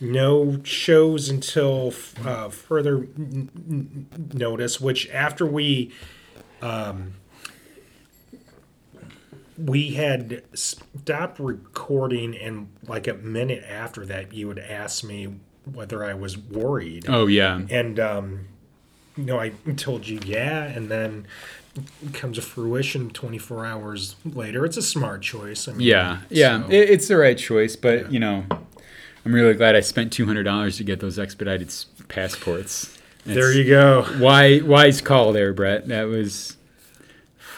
[0.00, 4.78] no shows until uh, further n- n- notice.
[4.78, 5.90] Which after we,
[6.60, 7.14] um,
[9.66, 15.34] we had stopped recording, and like a minute after that, you would ask me
[15.72, 18.46] whether I was worried, oh yeah and um,
[19.16, 21.26] you know I told you yeah, and then.
[22.04, 24.64] it Comes to fruition 24 hours later.
[24.64, 25.68] It's a smart choice.
[25.68, 27.76] I mean, Yeah, yeah, so- it, it's the right choice.
[27.76, 28.44] But you know,
[29.24, 31.72] I'm really glad I spent two hundred dollars to get those expedited
[32.08, 32.98] passports.
[33.24, 34.04] there you go.
[34.18, 35.86] Wise, wise call there, Brett.
[35.88, 36.56] That was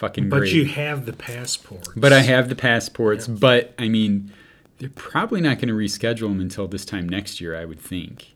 [0.03, 0.53] fucking But great.
[0.53, 1.87] you have the passport.
[1.95, 3.25] but I have the passports.
[3.27, 4.31] But I mean,
[4.79, 7.55] they're probably not going to reschedule them until this time next year.
[7.55, 8.33] I would think,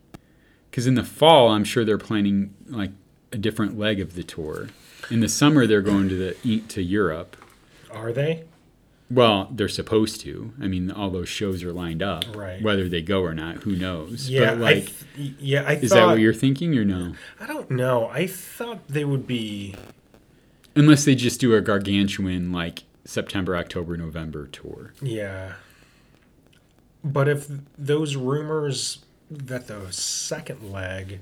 [0.70, 2.92] because in the fall, I'm sure they're planning like
[3.32, 4.68] a different leg of the tour.
[5.10, 7.36] In the summer, they're going to the to Europe.
[7.90, 8.44] Are they?
[9.10, 10.52] Well, they're supposed to.
[10.60, 12.24] I mean, all those shows are lined up.
[12.36, 12.62] Right.
[12.62, 14.28] Whether they go or not, who knows?
[14.28, 15.62] Yeah, But like, I th- yeah.
[15.66, 17.14] I is thought, that what you're thinking or no?
[17.40, 18.08] I don't know.
[18.08, 19.74] I thought they would be.
[20.78, 24.92] Unless they just do a gargantuan like September, October, November tour.
[25.02, 25.54] Yeah.
[27.04, 31.20] But if those rumors that the second leg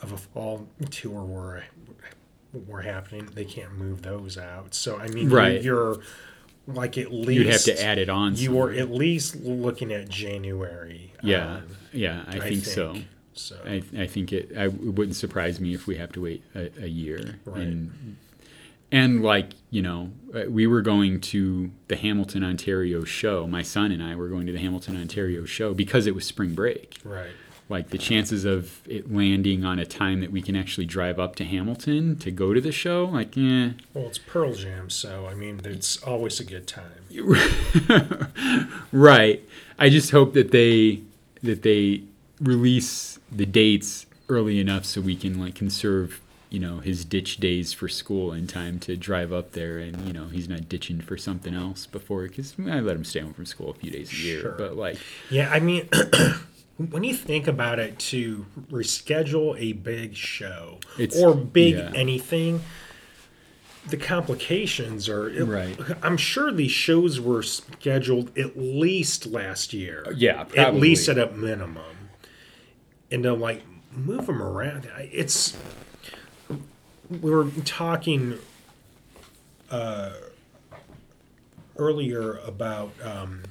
[0.00, 1.64] of a fall tour were
[2.66, 4.74] were happening, they can't move those out.
[4.74, 5.62] So I mean, Right.
[5.62, 5.98] you're
[6.66, 8.34] like at least You'd have to add it on.
[8.36, 8.82] You were somewhere.
[8.82, 11.12] at least looking at January.
[11.22, 11.62] yeah, um,
[11.92, 12.24] yeah.
[12.26, 12.96] I, think, so.
[13.38, 14.52] So I, I think it.
[14.56, 17.38] I, it wouldn't surprise me if we have to wait a, a year.
[17.44, 17.62] Right.
[17.62, 18.16] And
[18.92, 23.46] and like you know, uh, we were going to the Hamilton, Ontario show.
[23.46, 26.54] My son and I were going to the Hamilton, Ontario show because it was spring
[26.54, 26.98] break.
[27.04, 27.30] right.
[27.68, 31.34] like the chances of it landing on a time that we can actually drive up
[31.36, 33.70] to Hamilton to go to the show, like, eh.
[33.92, 37.02] Well, it's Pearl Jam, so I mean, it's always a good time.
[38.92, 39.42] right.
[39.78, 41.02] I just hope that they
[41.42, 42.02] that they
[42.40, 46.20] release the dates early enough so we can like conserve,
[46.50, 50.12] you know his ditch days for school in time to drive up there, and you
[50.12, 53.46] know he's not ditching for something else before because I let him stay home from
[53.46, 54.40] school a few days a year.
[54.40, 54.52] Sure.
[54.52, 54.98] But like,
[55.30, 55.88] Yeah, I mean,
[56.90, 60.78] when you think about it, to reschedule a big show
[61.18, 61.90] or big yeah.
[61.94, 62.62] anything,
[63.88, 65.28] the complications are.
[65.44, 65.78] Right.
[66.02, 70.06] I'm sure these shows were scheduled at least last year.
[70.14, 71.95] Yeah, at least at a minimum,
[73.10, 75.56] and to like move them around, it's.
[77.08, 78.38] We were talking
[81.78, 83.42] earlier about um,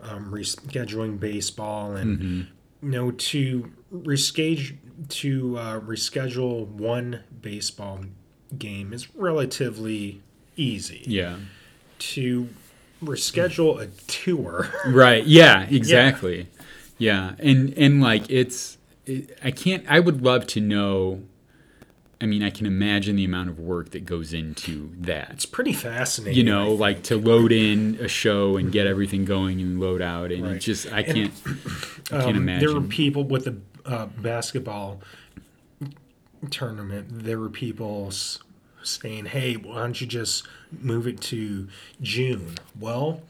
[0.00, 2.46] um, rescheduling baseball and
[2.82, 4.76] you know to reschedule
[5.08, 8.04] to uh, reschedule one baseball
[8.56, 10.20] game is relatively
[10.56, 11.02] easy.
[11.06, 11.36] yeah,
[11.98, 12.48] To
[13.02, 16.59] reschedule a tour, right, yeah, exactly, yeah,
[17.00, 19.84] and and like it's, it, I can't.
[19.88, 21.22] I would love to know.
[22.22, 25.30] I mean, I can imagine the amount of work that goes into that.
[25.30, 26.36] it's pretty fascinating.
[26.36, 30.30] you know, like to load in a show and get everything going and load out,
[30.30, 30.60] and it Right.
[30.60, 31.32] just I can't,
[32.12, 35.00] I can't Um, There were people with the uh, basketball
[36.50, 37.06] tournament.
[37.24, 38.12] There were people
[38.82, 40.46] saying, "Hey, why don't you just
[40.80, 41.68] move it to
[42.02, 43.22] June?" Well,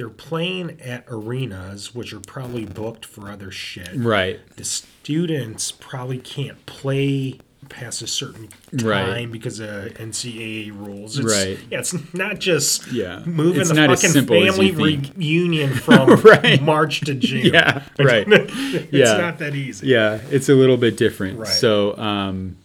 [0.00, 3.90] they're playing at arenas, which are probably booked for other shit.
[3.94, 7.38] Right, The students probably can't play
[7.68, 8.48] past a certain
[8.78, 9.30] time Right.
[9.30, 11.18] because of NCAA rules.
[11.18, 11.58] It's, Right.
[11.70, 13.20] Yeah, it's not just Yeah.
[13.26, 16.62] moving It's the fucking family reunion from Right.
[16.62, 17.52] March to June.
[17.52, 18.24] Yeah, right.
[18.30, 19.18] it's Yeah.
[19.18, 19.88] not that easy.
[19.88, 21.38] yeah, it's a little bit different.
[21.40, 21.46] Right.
[21.48, 22.56] So, um,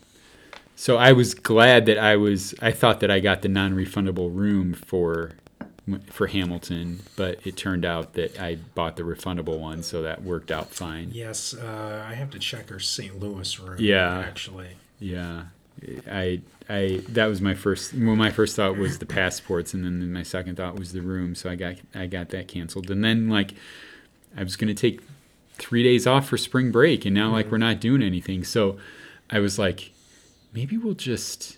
[0.77, 2.55] so I was glad that I was.
[2.61, 5.31] I thought that I got the non-refundable room for
[6.09, 10.51] for Hamilton, but it turned out that I bought the refundable one, so that worked
[10.51, 11.11] out fine.
[11.13, 13.19] Yes, uh, I have to check our St.
[13.19, 13.77] Louis room.
[13.79, 14.19] Yeah.
[14.19, 14.69] actually.
[14.99, 15.43] Yeah,
[16.09, 17.93] I, I, that was my first.
[17.93, 21.35] Well, my first thought was the passports, and then my second thought was the room.
[21.35, 23.53] So I got, I got that canceled, and then like,
[24.35, 25.01] I was gonna take
[25.53, 28.43] three days off for spring break, and now like we're not doing anything.
[28.43, 28.77] So
[29.29, 29.91] I was like,
[30.53, 31.57] maybe we'll just,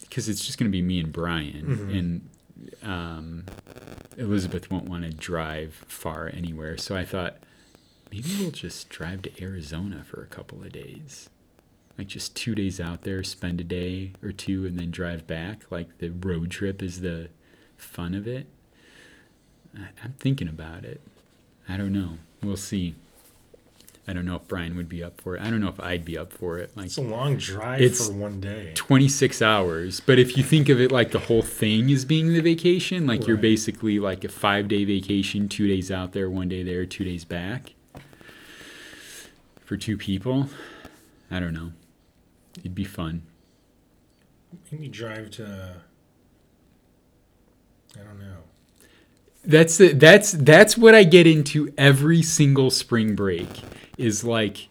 [0.00, 2.28] because it's just gonna be me and Brian, and
[2.82, 3.44] um,
[4.16, 6.76] Elizabeth won't want to drive far anywhere.
[6.76, 7.36] So I thought.
[8.10, 11.30] Maybe we'll just drive to Arizona for a couple of days
[11.98, 15.70] like just two days out there, spend a day or two, and then drive back.
[15.70, 17.28] Like the road trip is the
[17.76, 18.46] fun of it.
[19.76, 21.00] I, I'm thinking about it.
[21.68, 22.18] I don't know.
[22.42, 22.94] We'll see.
[24.06, 25.42] I don't know if Brian would be up for it.
[25.42, 26.76] I don't know if I'd be up for it.
[26.76, 28.72] Like It's a long drive It's- for one day.
[28.74, 30.00] 26 hours.
[30.00, 33.28] But if you think of it like the whole thing is being the vacation, like
[33.28, 37.04] you're basically like a five day vacation, two days out there, one day there, two
[37.04, 37.74] days back.
[39.60, 40.48] For two people,
[41.30, 41.72] I don't know.
[42.58, 43.22] It'd be fun.
[44.70, 45.76] Maybe drive to.
[47.98, 48.36] I don't know.
[49.44, 53.48] That's the, that's that's what I get into every single spring break
[53.98, 54.68] is like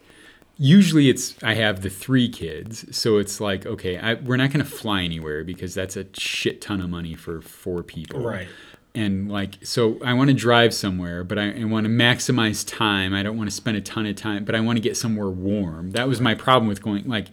[0.57, 4.63] usually it's I have the three kids so it's like okay I, we're not going
[4.63, 8.19] to fly anywhere because that's a shit ton of money for four people.
[8.21, 8.47] Right.
[8.93, 13.13] and like so I want to drive somewhere but I, I want to maximize time.
[13.13, 15.29] I don't want to spend a ton of time but I want to get somewhere
[15.29, 15.91] warm.
[15.91, 17.27] That was my problem with going like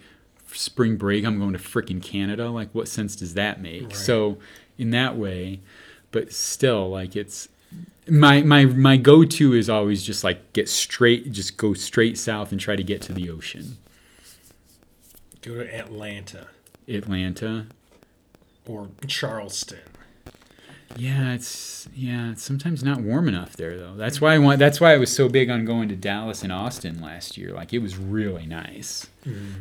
[0.53, 2.49] spring break I'm going to freaking Canada.
[2.49, 3.83] Like what sense does that make?
[3.83, 3.97] Right.
[3.97, 4.39] so
[4.79, 5.61] in that way
[6.11, 7.49] but still like it's
[8.11, 12.61] my my my go-to is always just like get straight just go straight south and
[12.61, 13.79] try to get to the ocean.
[15.43, 16.49] Go to Atlanta.
[16.89, 17.67] Atlanta.
[18.67, 19.79] Or Charleston.
[20.97, 23.95] yeah it's yeah it's sometimes not warm enough there though.
[23.95, 26.53] That's why i want that's why i was so big on going to dallas and
[26.53, 27.53] austin last year.
[27.53, 29.07] Like it was really nice.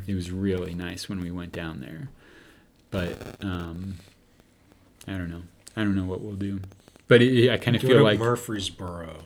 [0.08, 2.10] It was really nice when we went down there.
[2.92, 3.96] But um
[5.08, 5.44] i don't know.
[5.76, 6.62] I don't know what we'll do
[7.08, 9.24] but it, i kind of feel like Murfreesboro.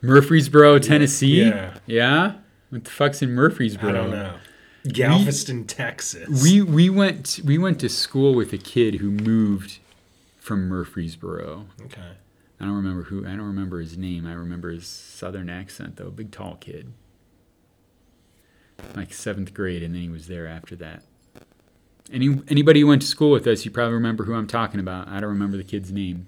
[0.00, 1.74] murfreesboro tennessee Yeah.
[1.86, 2.34] yeah
[2.70, 4.34] what the fuck's in murfreesboro I don't know.
[4.84, 6.42] Galveston, Texas.
[6.42, 9.78] We we went we went to school with a kid who moved
[10.40, 11.66] from Murfreesboro.
[11.84, 12.16] okay.
[12.58, 13.24] I don't remember who.
[13.24, 14.26] I don't remember his name.
[14.26, 16.10] I remember his southern accent though.
[16.10, 16.92] Big tall kid.
[18.96, 21.04] Like seventh grade, and then he was there after that.
[22.12, 25.06] Any anybody who went to school with us, you probably remember who I'm talking about.
[25.06, 26.26] I don't remember the kid's name.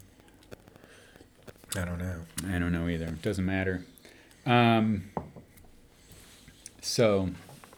[1.77, 2.21] I don't know.
[2.49, 3.07] I don't know either.
[3.07, 3.85] Doesn't matter.
[4.47, 5.11] Um,
[6.81, 7.31] so,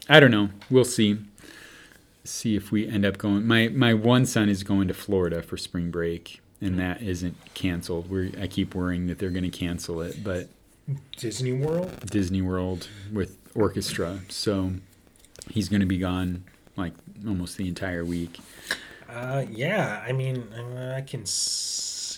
[0.09, 0.49] I don't know.
[0.69, 1.19] We'll see.
[2.23, 3.47] See if we end up going.
[3.47, 8.09] My my one son is going to Florida for spring break, and that isn't canceled.
[8.09, 10.49] We I keep worrying that they're going to cancel it, but
[11.15, 12.09] Disney World.
[12.09, 14.73] Disney World with orchestra, so
[15.49, 16.43] he's going to be gone
[16.75, 16.93] like
[17.25, 18.39] almost the entire week.
[19.09, 21.25] Uh, yeah, I mean, I can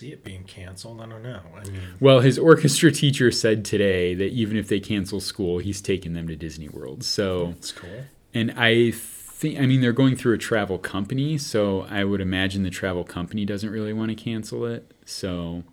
[0.00, 1.00] see it being canceled.
[1.00, 1.40] I don't know.
[1.56, 5.80] I mean, Well, his orchestra teacher said today that even if they cancel school, he's
[5.80, 7.04] taking them to Disney World.
[7.04, 8.04] So, that's cool.
[8.32, 12.62] and I think, I mean, they're going through a travel company, so I would imagine
[12.62, 14.90] the travel company doesn't really want to cancel it.
[15.04, 15.64] So,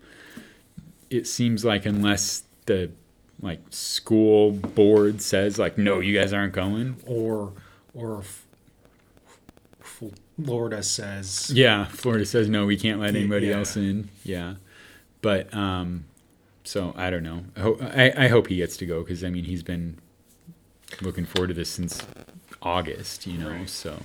[1.10, 2.90] it seems like unless the
[3.40, 7.52] like school board says like no you guys aren't going Or,
[7.94, 8.47] or F- F-
[10.44, 13.56] Florida says, yeah florida says no we can't let anybody Yeah.
[13.58, 14.08] else in.
[14.24, 14.54] Yeah.
[15.22, 16.04] But um
[16.64, 17.44] so i don't know.
[17.56, 19.98] I, ho- I, I hope he gets to go because i mean he's been
[21.02, 22.02] looking forward to this since
[22.62, 23.68] august you know Right.
[23.68, 24.00] so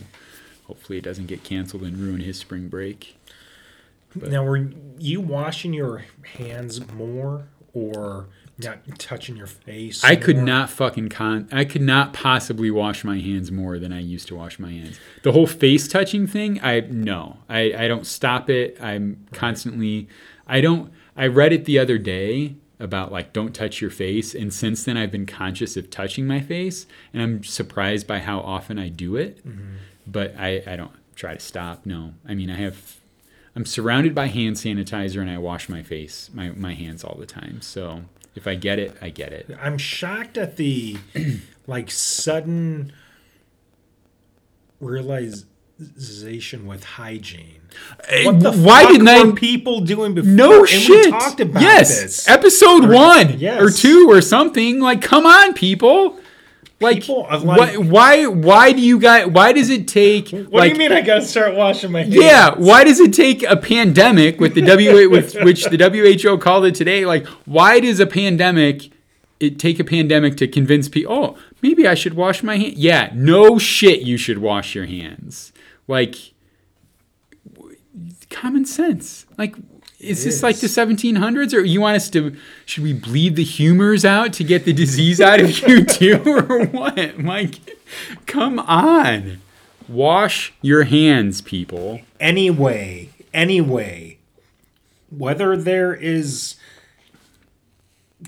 [0.65, 3.17] hopefully it doesn't get canceled and ruin his spring break.
[4.15, 4.69] But- Now, were
[4.99, 6.05] you washing your
[6.37, 8.27] hands more or
[8.57, 10.03] not touching your face?
[10.03, 10.45] I could more?
[10.45, 11.47] not fucking con.
[11.51, 14.99] I could not possibly wash my hands more than I used to wash my hands.
[15.23, 18.77] The whole face touching thing, I no, I I don't stop it.
[18.81, 20.07] I'm constantly.
[20.47, 20.91] I don't.
[21.15, 24.97] I read it the other day about like don't touch your face, and since then
[24.97, 29.15] I've been conscious of touching my face, and I'm surprised by how often I do
[29.15, 29.45] it.
[29.47, 29.75] Mm-hmm.
[30.05, 31.85] But I I don't try to stop.
[31.85, 32.97] No, I mean I have.
[33.55, 37.25] I'm surrounded by hand sanitizer, and I wash my face, my my hands all the
[37.25, 37.61] time.
[37.61, 38.03] So
[38.35, 39.49] if I get it, I get it.
[39.61, 40.97] I'm shocked at the
[41.67, 42.93] like sudden
[44.79, 47.61] realization with hygiene.
[48.07, 49.31] Eh, what the Why fuck didn't I?
[49.31, 50.31] people doing before?
[50.31, 51.05] No and shit.
[51.05, 52.27] We talked about yes, this.
[52.27, 53.61] episode one yes.
[53.61, 54.79] or two or something.
[54.79, 56.19] Like, come on, people.
[56.83, 58.25] Like, like- why, why?
[58.27, 59.27] Why do you guys?
[59.27, 60.29] Why does it take?
[60.29, 62.13] What like, do you mean I gotta start washing my hands?
[62.15, 66.65] Yeah, why does it take a pandemic with the W with which the WHO called
[66.65, 67.05] it today?
[67.05, 68.91] Like, why does a pandemic
[69.39, 71.13] it take a pandemic to convince people?
[71.13, 72.75] Oh, maybe I should wash my hands.
[72.75, 75.51] Yeah, no shit, you should wash your hands.
[75.87, 76.15] Like,
[77.53, 77.75] w-
[78.29, 79.25] common sense.
[79.37, 79.55] Like,
[80.03, 82.35] is It this like the 1700s, or you want us to?
[82.65, 86.65] Should we bleed the humors out to get the disease out of you too, or
[86.65, 87.19] what?
[87.19, 87.59] Like,
[88.25, 89.39] come on.
[89.87, 92.01] Wash your hands, people.
[92.19, 94.17] Anyway, anyway,
[95.09, 96.55] whether there is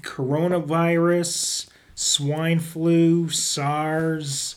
[0.02, 4.56] coronavirus, swine flu, SARS,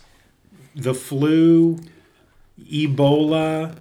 [0.75, 1.79] the flu,
[2.61, 3.77] Ebola,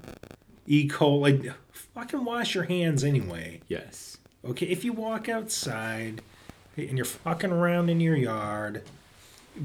[0.68, 0.88] E.
[0.88, 1.54] coli,
[1.98, 3.60] fucking wash your hands anyway.
[3.68, 4.18] Yes.
[4.46, 6.22] Okay, if you walk outside
[6.76, 8.84] and you're fucking around in your yard,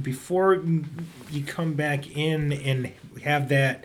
[0.01, 0.65] before
[1.31, 2.91] you come back in and
[3.23, 3.85] have that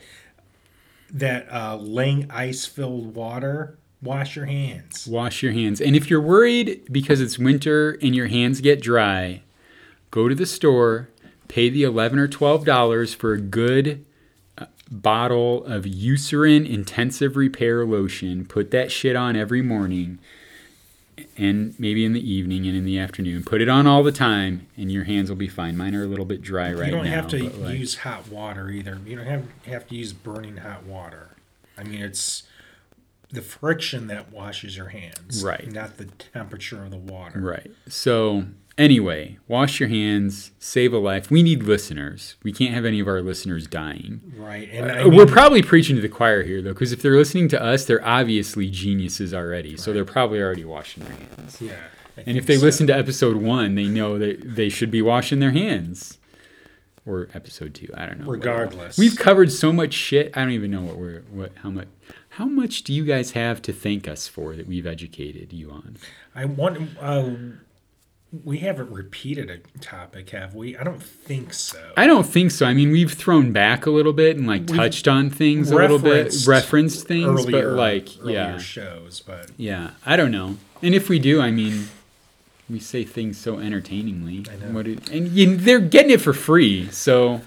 [1.09, 5.07] that uh, laying ice filled water, wash your hands.
[5.07, 5.81] Wash your hands.
[5.81, 9.41] And if you're worried because it's winter and your hands get dry,
[10.09, 11.09] go to the store,
[11.49, 14.05] pay the 11 or 12 dollars for a good
[14.91, 18.45] bottle of Eucerin intensive repair lotion.
[18.45, 20.19] Put that shit on every morning
[21.37, 23.43] and maybe in the evening and in the afternoon.
[23.43, 25.75] Put it on all the time and your hands will be fine.
[25.77, 26.85] Mine are a little bit dry right now.
[26.85, 27.11] you don't now.
[27.11, 28.99] have to like, use hot water either.
[29.05, 31.35] You don't have have to use burning hot water.
[31.77, 32.43] I mean, it's
[33.29, 35.69] the friction that washes your hands, Right.
[35.71, 37.39] Not the temperature of the water.
[37.39, 37.69] Right.
[37.87, 38.45] So,
[38.77, 41.29] anyway, wash your hands, save a life.
[41.31, 42.35] We need listeners.
[42.43, 44.21] We can't have any of our listeners dying.
[44.35, 47.15] Right, and I Uh, We're probably preaching to the choir here, though, because if they're
[47.17, 49.77] listening to us, they're obviously geniuses already.
[49.77, 51.61] So they're probably already washing their hands.
[51.61, 51.73] yeah.
[52.17, 52.65] I And if they so.
[52.65, 56.17] listen to episode one, they know that they should be washing their hands.
[57.05, 58.25] Or episode two, I don't know.
[58.29, 60.35] regardless, We've covered so much shit.
[60.35, 61.87] I don't even know what we're what how much
[62.31, 65.95] how much do you guys have to thank us for that we've educated you on?
[66.35, 66.77] I want.
[66.99, 67.29] Uh,
[68.43, 70.77] we haven't repeated a topic, have we?
[70.77, 71.93] I don't think so.
[71.95, 72.65] I don't think so.
[72.65, 75.99] I mean, we've thrown back a little bit and like touched on things a little
[75.99, 79.91] bit, referenced things, earlier, but like, yeah, shows, but yeah.
[80.05, 80.57] I don't know.
[80.81, 81.87] And if we do, I mean,
[82.69, 84.45] we say things so entertainingly.
[84.51, 84.73] I know.
[84.73, 87.41] What it, and you, they're getting it for free, so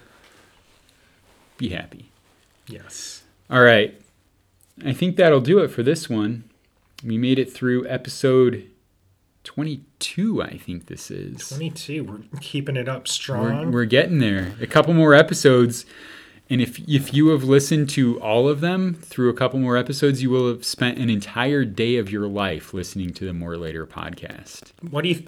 [1.58, 2.10] be happy.
[2.66, 4.00] yes, All right,
[4.84, 6.44] I think that'll do it for this one.
[7.04, 8.66] We made it through episode
[9.44, 10.42] twenty-two.
[10.42, 11.48] I think this is.
[11.48, 12.04] twenty-two.
[12.04, 13.72] We're keeping it up We're, strong.
[13.72, 14.54] we're getting there.
[14.60, 15.86] A couple more episodes.
[16.48, 20.20] And if if you have listened to all of them through a couple more episodes,
[20.22, 23.86] you will have spent an entire day of your life listening to the More Later
[23.86, 24.72] podcast.
[24.90, 25.24] what do you?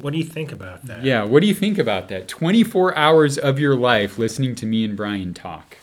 [0.00, 1.04] What do you think about that?
[1.04, 2.28] Yeah, what do you think about that?
[2.28, 5.78] 24 hours of your life listening to me and Brian talk.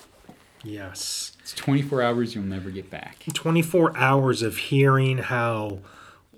[0.64, 1.36] Yes.
[1.40, 3.24] It's 24 hours you'll never get back.
[3.34, 5.80] 24 hours of hearing how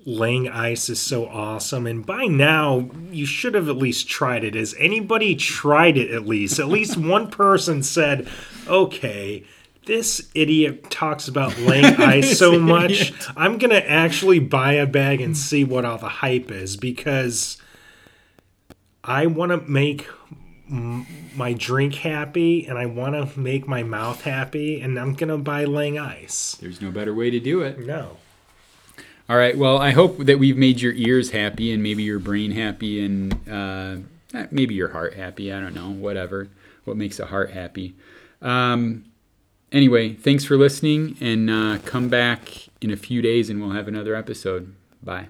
[0.06, 4.54] laying ice is so awesome and by now you should have at least tried it
[4.54, 8.26] has anybody tried it at least at least one person said
[8.68, 9.44] okay,
[9.86, 13.12] this idiot talks about Lang Ice so much.
[13.36, 17.56] I'm gonna actually buy a bag and see what all the hype is because
[19.04, 20.08] I want to make
[20.68, 25.38] m- my drink happy and I want to make my mouth happy, and I'm gonna
[25.38, 26.56] buy Lang Ice.
[26.60, 27.78] There's no better way to do it.
[27.78, 28.16] No.
[29.28, 29.56] All right.
[29.58, 33.32] Well, I hope that we've made your ears happy and maybe your brain happy and
[33.48, 33.96] uh,
[34.34, 35.52] eh, maybe your heart happy.
[35.52, 35.90] I don't know.
[35.90, 36.48] Whatever.
[36.84, 37.96] What makes a heart happy.
[38.40, 39.04] Um,
[39.72, 43.88] anyway, thanks for listening and uh, come back in a few days and we'll have
[43.88, 44.74] another episode.
[45.02, 45.28] Bye.